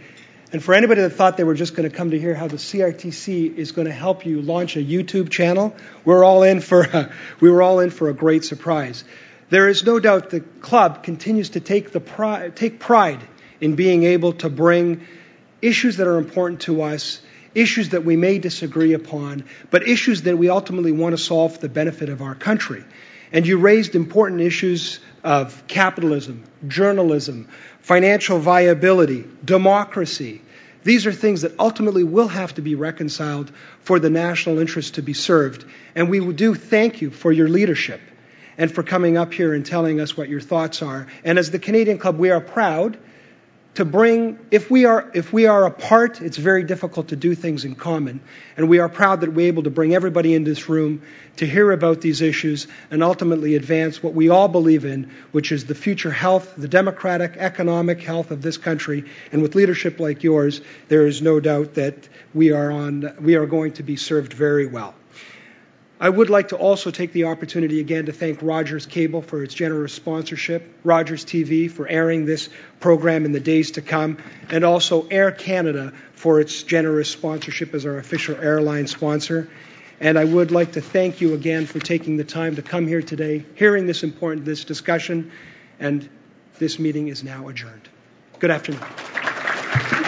And 0.53 0.61
for 0.61 0.75
anybody 0.75 1.03
that 1.03 1.11
thought 1.11 1.37
they 1.37 1.45
were 1.45 1.55
just 1.55 1.77
going 1.77 1.89
to 1.89 1.97
come 1.97 2.11
to 2.11 2.19
hear 2.19 2.35
how 2.35 2.49
the 2.49 2.57
CRTC 2.57 3.55
is 3.55 3.71
going 3.71 3.87
to 3.87 3.95
help 3.95 4.27
you 4.27 4.43
launch 4.43 4.75
a 4.77 4.83
YouTube 4.83 5.31
channel, 5.31 5.77
we're 6.05 6.25
all 6.25 6.43
in 6.43 6.59
for 6.59 6.83
a, 6.83 7.13
we 7.41 7.49
were 7.49 7.63
all 7.63 7.79
in 7.79 7.91
for 7.91 8.09
a 8.09 8.13
great 8.13 8.45
surprise. 8.45 9.05
There 9.51 9.69
is 9.69 9.85
no 9.85 10.01
doubt 10.01 10.31
the 10.31 10.41
club 10.41 11.05
continues 11.05 11.51
to 11.51 11.61
take 11.61 11.93
the 11.93 12.01
pride, 12.01 12.57
take 12.57 12.81
pride 12.81 13.21
in 13.61 13.77
being 13.77 14.03
able 14.03 14.33
to 14.33 14.51
bring 14.51 15.07
issues 15.63 15.99
that 15.99 16.09
are 16.09 16.19
important 16.19 16.63
to 16.63 16.83
us 16.83 17.21
issues 17.57 17.89
that 17.91 18.05
we 18.05 18.17
may 18.17 18.39
disagree 18.39 18.93
upon, 18.93 19.45
but 19.71 19.89
issues 19.89 20.23
that 20.23 20.37
we 20.37 20.51
ultimately 20.51 20.93
want 20.93 21.15
to 21.15 21.19
solve 21.19 21.55
for 21.55 21.61
the 21.61 21.69
benefit 21.69 22.09
of 22.09 22.21
our 22.23 22.35
country. 22.35 22.85
And 23.33 23.47
you 23.47 23.59
raised 23.59 23.95
important 23.95 24.43
issues 24.43 25.01
of 25.25 25.67
capitalism, 25.67 26.45
journalism, 26.69 27.49
financial 27.81 28.39
viability, 28.39 29.25
democracy. 29.45 30.43
These 30.85 31.07
are 31.07 31.13
things 31.13 31.43
that 31.43 31.59
ultimately 31.59 32.05
will 32.05 32.29
have 32.29 32.55
to 32.55 32.63
be 32.63 32.77
reconciled 32.77 33.51
for 33.81 33.99
the 33.99 34.11
national 34.11 34.59
interest 34.59 34.95
to 34.95 35.03
be 35.03 35.15
served. 35.15 35.65
And 35.95 36.09
we 36.09 36.33
do 36.33 36.55
thank 36.55 37.01
you 37.01 37.11
for 37.11 37.33
your 37.33 37.49
leadership 37.49 38.01
and 38.59 38.71
for 38.71 38.83
coming 38.83 39.17
up 39.17 39.33
here 39.33 39.53
and 39.55 39.67
telling 39.67 40.01
us 40.01 40.17
what 40.17 40.29
your 40.29 40.41
thoughts 40.41 40.83
are. 40.83 41.07
And 41.25 41.39
as 41.39 41.51
the 41.51 41.59
Canadian 41.59 41.99
Club, 41.99 42.19
we 42.19 42.31
are 42.31 42.41
proud 42.41 42.99
to 43.77 43.85
bring 43.85 44.39
if 44.51 44.71
we 44.71 44.87
are 44.87 45.11
if 45.15 45.35
we 45.35 45.47
are 45.47 45.67
apart 45.67 46.23
it's 46.23 46.39
very 46.39 46.65
difficult 46.65 47.09
to 47.09 47.17
do 47.17 47.35
things 47.35 47.65
in 47.65 47.75
common. 47.75 48.21
And 48.57 48.71
we 48.71 48.79
are 48.79 48.89
proud 48.89 49.21
that 49.21 49.33
we're 49.33 49.49
able 49.49 49.65
to 49.65 49.71
bring 49.71 49.95
everybody 49.95 50.35
in 50.35 50.45
this 50.45 50.69
room 50.69 51.03
to 51.37 51.47
hear 51.47 51.71
about 51.71 52.01
these 52.01 52.23
issues 52.23 52.69
and 52.91 53.03
ultimately 53.03 53.55
advance 53.55 54.03
what 54.03 54.15
we 54.15 54.31
all 54.31 54.49
believe 54.49 54.87
in 54.87 55.11
which 55.33 55.53
is 55.53 55.67
the 55.67 55.75
future 55.75 56.11
health 56.11 56.55
the 56.57 56.69
democratic 56.69 57.37
economic 57.37 58.01
health 58.03 58.31
of 58.31 58.41
this 58.41 58.57
country. 58.57 59.05
And 59.31 59.43
with 59.43 59.55
leadership 59.55 60.01
like 60.01 60.23
yours 60.23 60.63
there 60.89 61.07
is 61.07 61.21
no 61.21 61.39
doubt 61.39 61.75
that 61.75 62.09
we 62.33 62.53
are 62.53 62.73
on 62.73 63.15
we 63.21 63.35
are 63.35 63.47
going 63.47 63.73
to 63.75 63.83
be 63.83 63.97
served 63.97 64.33
very 64.33 64.67
well 64.67 64.95
I 65.99 66.11
would 66.11 66.29
like 66.29 66.49
to 66.49 66.57
also 66.57 66.91
take 66.91 67.13
the 67.13 67.25
opportunity 67.25 67.81
again 67.81 68.07
to 68.07 68.13
thank 68.13 68.43
Rogers 68.43 68.85
Cable 68.85 69.23
for 69.23 69.43
its 69.43 69.55
generous 69.55 69.95
sponsorship, 69.95 70.63
Rogers 70.85 71.25
TV 71.25 71.71
for 71.71 71.89
airing 71.89 72.27
this 72.27 72.51
program 72.81 73.25
in 73.25 73.33
the 73.33 73.41
days 73.41 73.73
to 73.73 73.83
come, 73.83 74.19
and 74.51 74.63
also 74.63 75.09
Air 75.09 75.31
Canada 75.31 75.95
for 76.13 76.39
its 76.39 76.63
generous 76.63 77.09
sponsorship 77.09 77.73
as 77.73 77.87
our 77.87 77.97
official 77.97 78.37
airline 78.37 78.87
sponsor. 78.87 79.49
And 79.99 80.19
I 80.19 80.25
would 80.25 80.51
like 80.51 80.73
to 80.73 80.83
thank 80.83 81.23
you 81.23 81.33
again 81.33 81.65
for 81.65 81.81
taking 81.81 82.19
the 82.19 82.25
time 82.25 82.57
to 82.57 82.63
come 82.63 82.87
here 82.87 83.01
today, 83.01 83.47
hearing 83.55 83.87
this 83.87 84.03
important 84.03 84.45
this 84.45 84.65
discussion, 84.65 85.33
and 85.81 86.07
this 86.59 86.79
meeting 86.79 87.09
is 87.09 87.25
now 87.25 87.49
adjourned. 87.49 87.89
Good 88.39 88.51
afternoon. 88.51 90.06